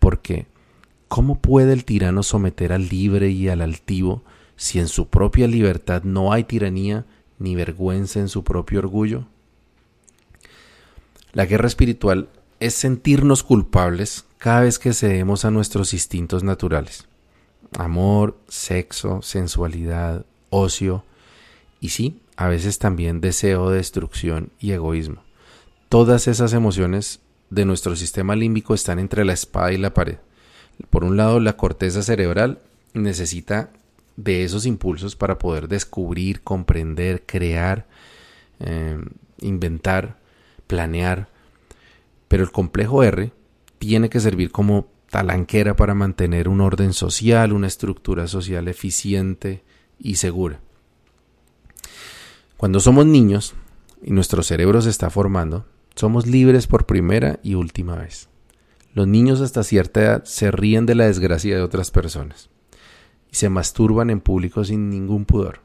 Porque, 0.00 0.48
¿cómo 1.06 1.40
puede 1.40 1.72
el 1.72 1.84
tirano 1.84 2.24
someter 2.24 2.72
al 2.72 2.88
libre 2.88 3.30
y 3.30 3.48
al 3.48 3.60
altivo, 3.60 4.24
si 4.56 4.78
en 4.78 4.88
su 4.88 5.08
propia 5.08 5.46
libertad 5.46 6.02
no 6.02 6.32
hay 6.32 6.44
tiranía 6.44 7.04
ni 7.38 7.54
vergüenza 7.54 8.20
en 8.20 8.28
su 8.28 8.44
propio 8.44 8.78
orgullo? 8.78 9.26
La 11.32 11.44
guerra 11.46 11.66
espiritual 11.66 12.28
es 12.60 12.74
sentirnos 12.74 13.42
culpables 13.42 14.24
cada 14.38 14.62
vez 14.62 14.78
que 14.78 14.94
cedemos 14.94 15.44
a 15.44 15.50
nuestros 15.50 15.92
instintos 15.92 16.42
naturales. 16.42 17.06
Amor, 17.76 18.38
sexo, 18.48 19.20
sensualidad, 19.22 20.24
ocio 20.50 21.04
y 21.80 21.90
sí, 21.90 22.20
a 22.36 22.48
veces 22.48 22.78
también 22.78 23.20
deseo 23.20 23.70
de 23.70 23.78
destrucción 23.78 24.50
y 24.58 24.72
egoísmo. 24.72 25.22
Todas 25.88 26.28
esas 26.28 26.52
emociones 26.52 27.20
de 27.50 27.64
nuestro 27.64 27.96
sistema 27.96 28.34
límbico 28.34 28.74
están 28.74 28.98
entre 28.98 29.24
la 29.24 29.32
espada 29.32 29.72
y 29.72 29.78
la 29.78 29.94
pared. 29.94 30.18
Por 30.90 31.04
un 31.04 31.16
lado, 31.16 31.40
la 31.40 31.56
corteza 31.56 32.02
cerebral 32.02 32.60
necesita 32.92 33.70
de 34.16 34.44
esos 34.44 34.66
impulsos 34.66 35.14
para 35.14 35.38
poder 35.38 35.68
descubrir, 35.68 36.42
comprender, 36.42 37.24
crear, 37.26 37.86
eh, 38.60 38.98
inventar, 39.38 40.18
planear. 40.66 41.28
Pero 42.28 42.42
el 42.42 42.50
complejo 42.50 43.02
R 43.02 43.32
tiene 43.78 44.08
que 44.08 44.20
servir 44.20 44.50
como 44.50 44.88
talanquera 45.10 45.76
para 45.76 45.94
mantener 45.94 46.48
un 46.48 46.60
orden 46.60 46.92
social, 46.92 47.52
una 47.52 47.66
estructura 47.66 48.26
social 48.26 48.68
eficiente 48.68 49.62
y 49.98 50.16
segura. 50.16 50.60
Cuando 52.56 52.80
somos 52.80 53.06
niños 53.06 53.54
y 54.02 54.10
nuestro 54.10 54.42
cerebro 54.42 54.80
se 54.80 54.90
está 54.90 55.10
formando, 55.10 55.66
somos 55.94 56.26
libres 56.26 56.66
por 56.66 56.86
primera 56.86 57.38
y 57.42 57.54
última 57.54 57.96
vez. 57.96 58.28
Los 58.94 59.06
niños 59.06 59.42
hasta 59.42 59.62
cierta 59.62 60.00
edad 60.00 60.24
se 60.24 60.50
ríen 60.50 60.86
de 60.86 60.94
la 60.94 61.06
desgracia 61.06 61.54
de 61.54 61.62
otras 61.62 61.90
personas 61.90 62.48
se 63.36 63.50
masturban 63.50 64.08
en 64.08 64.20
público 64.20 64.64
sin 64.64 64.88
ningún 64.88 65.26
pudor. 65.26 65.60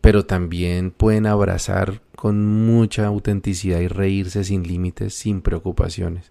Pero 0.00 0.26
también 0.26 0.92
pueden 0.92 1.26
abrazar 1.26 2.02
con 2.14 2.46
mucha 2.46 3.06
autenticidad 3.06 3.80
y 3.80 3.88
reírse 3.88 4.44
sin 4.44 4.62
límites, 4.62 5.12
sin 5.14 5.40
preocupaciones. 5.40 6.30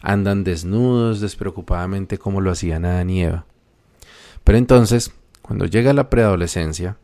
andan 0.00 0.44
desnudos 0.44 1.20
despreocupadamente 1.20 2.18
como 2.18 2.40
lo 2.40 2.52
hacían 2.52 2.84
Adán 2.84 3.10
y 3.10 3.24
Eva. 3.24 3.46
Pero 4.44 4.56
entonces, 4.56 5.10
cuando 5.42 5.66
llega 5.66 5.92
la 5.92 6.08
preadolescencia, 6.08 6.96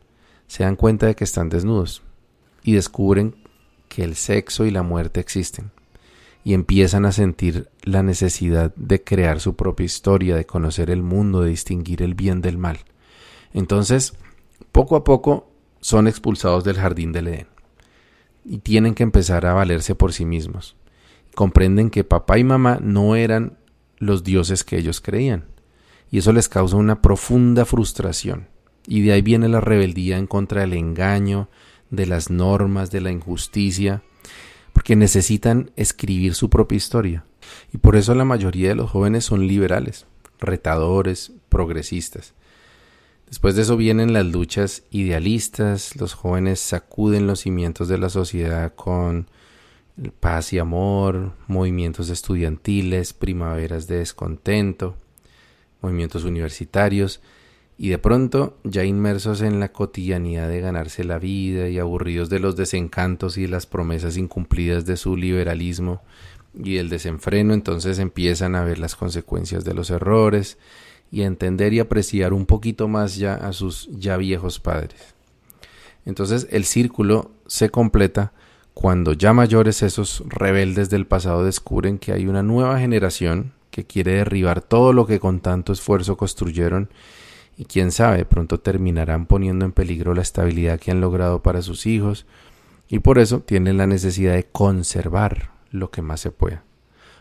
se 0.47 0.63
dan 0.63 0.77
cuenta 0.77 1.05
de 1.05 1.15
que 1.15 1.25
están 1.25 1.49
desnudos 1.49 2.01
y 2.63 2.71
descubren 2.71 3.35
que 3.89 4.05
el 4.05 4.15
sexo 4.15 4.65
y 4.65 4.71
la 4.71 4.83
muerte 4.83 5.19
existen 5.19 5.71
y 6.45 6.53
empiezan 6.53 7.05
a 7.05 7.11
sentir 7.11 7.69
la 7.81 8.03
necesidad 8.03 8.73
de 8.75 9.03
crear 9.03 9.39
su 9.39 9.55
propia 9.55 9.83
historia, 9.83 10.35
de 10.35 10.45
conocer 10.45 10.91
el 10.91 11.01
mundo, 11.01 11.41
de 11.41 11.49
distinguir 11.49 12.03
el 12.03 12.13
bien 12.13 12.41
del 12.41 12.59
mal. 12.59 12.77
Entonces, 13.51 14.13
poco 14.71 14.95
a 14.95 15.03
poco 15.03 15.49
son 15.81 16.07
expulsados 16.07 16.63
del 16.63 16.77
jardín 16.77 17.11
del 17.11 17.29
Edén 17.29 17.47
y 18.45 18.59
tienen 18.59 18.93
que 18.93 19.01
empezar 19.01 19.47
a 19.47 19.53
valerse 19.53 19.95
por 19.95 20.13
sí 20.13 20.23
mismos. 20.23 20.75
Comprenden 21.33 21.89
que 21.89 22.03
papá 22.03 22.37
y 22.37 22.43
mamá 22.43 22.77
no 22.79 23.15
eran 23.15 23.57
los 23.97 24.23
dioses 24.23 24.63
que 24.63 24.77
ellos 24.77 25.01
creían 25.01 25.45
y 26.11 26.19
eso 26.19 26.31
les 26.31 26.47
causa 26.47 26.75
una 26.75 27.01
profunda 27.01 27.65
frustración. 27.65 28.49
Y 28.85 29.01
de 29.01 29.13
ahí 29.13 29.23
viene 29.23 29.49
la 29.49 29.61
rebeldía 29.61 30.19
en 30.19 30.27
contra 30.27 30.61
del 30.61 30.73
engaño, 30.73 31.49
de 31.89 32.05
las 32.05 32.29
normas, 32.29 32.91
de 32.91 33.01
la 33.01 33.09
injusticia, 33.09 34.03
porque 34.75 34.97
necesitan 34.97 35.71
escribir 35.77 36.35
su 36.35 36.49
propia 36.49 36.75
historia. 36.75 37.23
Y 37.71 37.77
por 37.77 37.95
eso 37.95 38.13
la 38.13 38.25
mayoría 38.25 38.67
de 38.67 38.75
los 38.75 38.91
jóvenes 38.91 39.23
son 39.23 39.47
liberales, 39.47 40.05
retadores, 40.37 41.31
progresistas. 41.47 42.33
Después 43.25 43.55
de 43.55 43.61
eso 43.61 43.77
vienen 43.77 44.11
las 44.11 44.25
luchas 44.25 44.83
idealistas, 44.91 45.95
los 45.95 46.13
jóvenes 46.13 46.59
sacuden 46.59 47.25
los 47.25 47.39
cimientos 47.39 47.87
de 47.87 47.97
la 47.97 48.09
sociedad 48.09 48.75
con 48.75 49.29
paz 50.19 50.51
y 50.51 50.59
amor, 50.59 51.31
movimientos 51.47 52.09
estudiantiles, 52.09 53.13
primaveras 53.13 53.87
de 53.87 53.99
descontento, 53.99 54.97
movimientos 55.81 56.25
universitarios, 56.25 57.21
y 57.77 57.89
de 57.89 57.97
pronto, 57.97 58.57
ya 58.63 58.85
inmersos 58.85 59.41
en 59.41 59.59
la 59.59 59.73
cotidianidad 59.73 60.47
de 60.47 60.61
ganarse 60.61 61.03
la 61.03 61.19
vida 61.19 61.67
y 61.67 61.77
aburridos 61.77 62.29
de 62.29 62.39
los 62.39 62.55
desencantos 62.55 63.37
y 63.37 63.47
las 63.47 63.65
promesas 63.65 64.15
incumplidas 64.15 64.85
de 64.85 64.95
su 64.95 65.17
liberalismo 65.17 66.01
y 66.57 66.77
el 66.77 66.87
desenfreno, 66.87 67.53
entonces 67.53 67.99
empiezan 67.99 68.55
a 68.55 68.63
ver 68.63 68.79
las 68.79 68.95
consecuencias 68.95 69.65
de 69.65 69.73
los 69.73 69.89
errores 69.89 70.57
y 71.11 71.23
a 71.23 71.25
entender 71.25 71.73
y 71.73 71.79
apreciar 71.79 72.31
un 72.31 72.45
poquito 72.45 72.87
más 72.87 73.17
ya 73.17 73.35
a 73.35 73.51
sus 73.51 73.89
ya 73.91 74.15
viejos 74.15 74.59
padres. 74.59 75.13
Entonces 76.05 76.47
el 76.51 76.63
círculo 76.63 77.31
se 77.45 77.69
completa 77.69 78.31
cuando 78.73 79.13
ya 79.13 79.33
mayores 79.33 79.81
esos 79.81 80.23
rebeldes 80.27 80.89
del 80.89 81.07
pasado 81.07 81.43
descubren 81.43 81.97
que 81.97 82.13
hay 82.13 82.27
una 82.27 82.43
nueva 82.43 82.79
generación 82.79 83.53
que 83.69 83.85
quiere 83.85 84.13
derribar 84.13 84.61
todo 84.61 84.93
lo 84.93 85.05
que 85.05 85.19
con 85.19 85.41
tanto 85.41 85.73
esfuerzo 85.73 86.15
construyeron 86.15 86.89
y 87.57 87.65
quién 87.65 87.91
sabe, 87.91 88.25
pronto 88.25 88.59
terminarán 88.59 89.25
poniendo 89.25 89.65
en 89.65 89.71
peligro 89.71 90.13
la 90.13 90.21
estabilidad 90.21 90.79
que 90.79 90.91
han 90.91 91.01
logrado 91.01 91.41
para 91.41 91.61
sus 91.61 91.85
hijos 91.85 92.25
y 92.87 92.99
por 92.99 93.19
eso 93.19 93.39
tienen 93.39 93.77
la 93.77 93.87
necesidad 93.87 94.33
de 94.33 94.45
conservar 94.45 95.51
lo 95.71 95.91
que 95.91 96.01
más 96.01 96.19
se 96.19 96.31
pueda. 96.31 96.63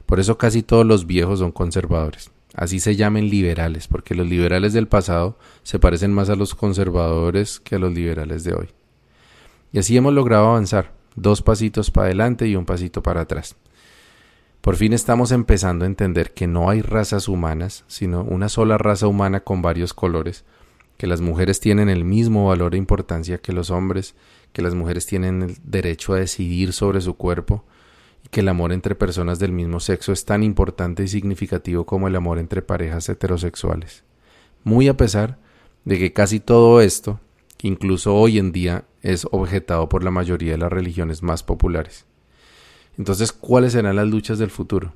Por 0.06 0.20
eso 0.20 0.36
casi 0.36 0.62
todos 0.62 0.84
los 0.84 1.06
viejos 1.06 1.38
son 1.38 1.52
conservadores. 1.52 2.30
Así 2.54 2.78
se 2.78 2.94
llamen 2.94 3.30
liberales, 3.30 3.88
porque 3.88 4.14
los 4.14 4.28
liberales 4.28 4.72
del 4.72 4.86
pasado 4.86 5.36
se 5.62 5.78
parecen 5.78 6.12
más 6.12 6.30
a 6.30 6.36
los 6.36 6.54
conservadores 6.54 7.58
que 7.58 7.76
a 7.76 7.78
los 7.78 7.92
liberales 7.92 8.44
de 8.44 8.54
hoy. 8.54 8.68
Y 9.72 9.78
así 9.80 9.96
hemos 9.96 10.12
logrado 10.12 10.48
avanzar, 10.50 10.92
dos 11.16 11.42
pasitos 11.42 11.90
para 11.90 12.06
adelante 12.06 12.46
y 12.46 12.54
un 12.54 12.64
pasito 12.64 13.02
para 13.02 13.22
atrás. 13.22 13.56
Por 14.64 14.76
fin 14.76 14.94
estamos 14.94 15.30
empezando 15.30 15.84
a 15.84 15.88
entender 15.88 16.32
que 16.32 16.46
no 16.46 16.70
hay 16.70 16.80
razas 16.80 17.28
humanas, 17.28 17.84
sino 17.86 18.22
una 18.22 18.48
sola 18.48 18.78
raza 18.78 19.06
humana 19.06 19.40
con 19.40 19.60
varios 19.60 19.92
colores, 19.92 20.46
que 20.96 21.06
las 21.06 21.20
mujeres 21.20 21.60
tienen 21.60 21.90
el 21.90 22.06
mismo 22.06 22.46
valor 22.46 22.74
e 22.74 22.78
importancia 22.78 23.36
que 23.36 23.52
los 23.52 23.70
hombres, 23.70 24.14
que 24.54 24.62
las 24.62 24.74
mujeres 24.74 25.04
tienen 25.04 25.42
el 25.42 25.58
derecho 25.64 26.14
a 26.14 26.18
decidir 26.18 26.72
sobre 26.72 27.02
su 27.02 27.12
cuerpo, 27.12 27.62
y 28.24 28.30
que 28.30 28.40
el 28.40 28.48
amor 28.48 28.72
entre 28.72 28.94
personas 28.94 29.38
del 29.38 29.52
mismo 29.52 29.80
sexo 29.80 30.12
es 30.12 30.24
tan 30.24 30.42
importante 30.42 31.02
y 31.02 31.08
significativo 31.08 31.84
como 31.84 32.08
el 32.08 32.16
amor 32.16 32.38
entre 32.38 32.62
parejas 32.62 33.06
heterosexuales. 33.10 34.02
Muy 34.62 34.88
a 34.88 34.96
pesar 34.96 35.36
de 35.84 35.98
que 35.98 36.14
casi 36.14 36.40
todo 36.40 36.80
esto, 36.80 37.20
incluso 37.60 38.14
hoy 38.14 38.38
en 38.38 38.50
día, 38.50 38.86
es 39.02 39.26
objetado 39.30 39.90
por 39.90 40.02
la 40.02 40.10
mayoría 40.10 40.52
de 40.52 40.58
las 40.58 40.72
religiones 40.72 41.22
más 41.22 41.42
populares. 41.42 42.06
Entonces, 42.98 43.32
¿cuáles 43.32 43.72
serán 43.72 43.96
las 43.96 44.08
luchas 44.08 44.38
del 44.38 44.50
futuro? 44.50 44.94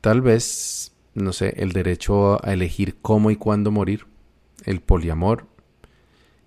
Tal 0.00 0.20
vez, 0.20 0.92
no 1.14 1.32
sé, 1.32 1.54
el 1.56 1.72
derecho 1.72 2.44
a 2.46 2.52
elegir 2.52 2.96
cómo 3.02 3.30
y 3.30 3.36
cuándo 3.36 3.70
morir, 3.70 4.06
el 4.64 4.80
poliamor, 4.80 5.46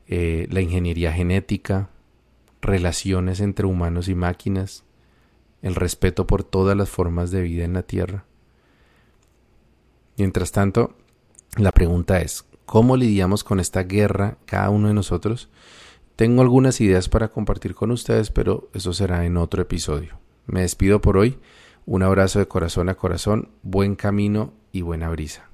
eh, 0.07 0.47
la 0.49 0.61
ingeniería 0.61 1.11
genética, 1.11 1.89
relaciones 2.61 3.39
entre 3.41 3.65
humanos 3.65 4.07
y 4.07 4.15
máquinas, 4.15 4.83
el 5.61 5.75
respeto 5.75 6.25
por 6.27 6.43
todas 6.43 6.77
las 6.77 6.89
formas 6.89 7.31
de 7.31 7.41
vida 7.41 7.65
en 7.65 7.73
la 7.73 7.83
Tierra. 7.83 8.25
Mientras 10.17 10.51
tanto, 10.51 10.95
la 11.57 11.71
pregunta 11.71 12.21
es, 12.21 12.45
¿cómo 12.65 12.97
lidiamos 12.97 13.43
con 13.43 13.59
esta 13.59 13.83
guerra 13.83 14.37
cada 14.45 14.69
uno 14.69 14.87
de 14.87 14.93
nosotros? 14.93 15.49
Tengo 16.15 16.41
algunas 16.41 16.81
ideas 16.81 17.07
para 17.07 17.29
compartir 17.29 17.75
con 17.75 17.91
ustedes, 17.91 18.29
pero 18.29 18.69
eso 18.73 18.93
será 18.93 19.25
en 19.25 19.37
otro 19.37 19.61
episodio. 19.61 20.19
Me 20.49 20.61
despido 20.61 20.99
por 20.99 21.17
hoy. 21.17 21.37
Un 21.85 22.01
abrazo 22.01 22.39
de 22.39 22.47
corazón 22.47 22.89
a 22.89 22.95
corazón, 22.95 23.49
buen 23.61 23.95
camino 23.95 24.53
y 24.71 24.81
buena 24.81 25.09
brisa. 25.09 25.47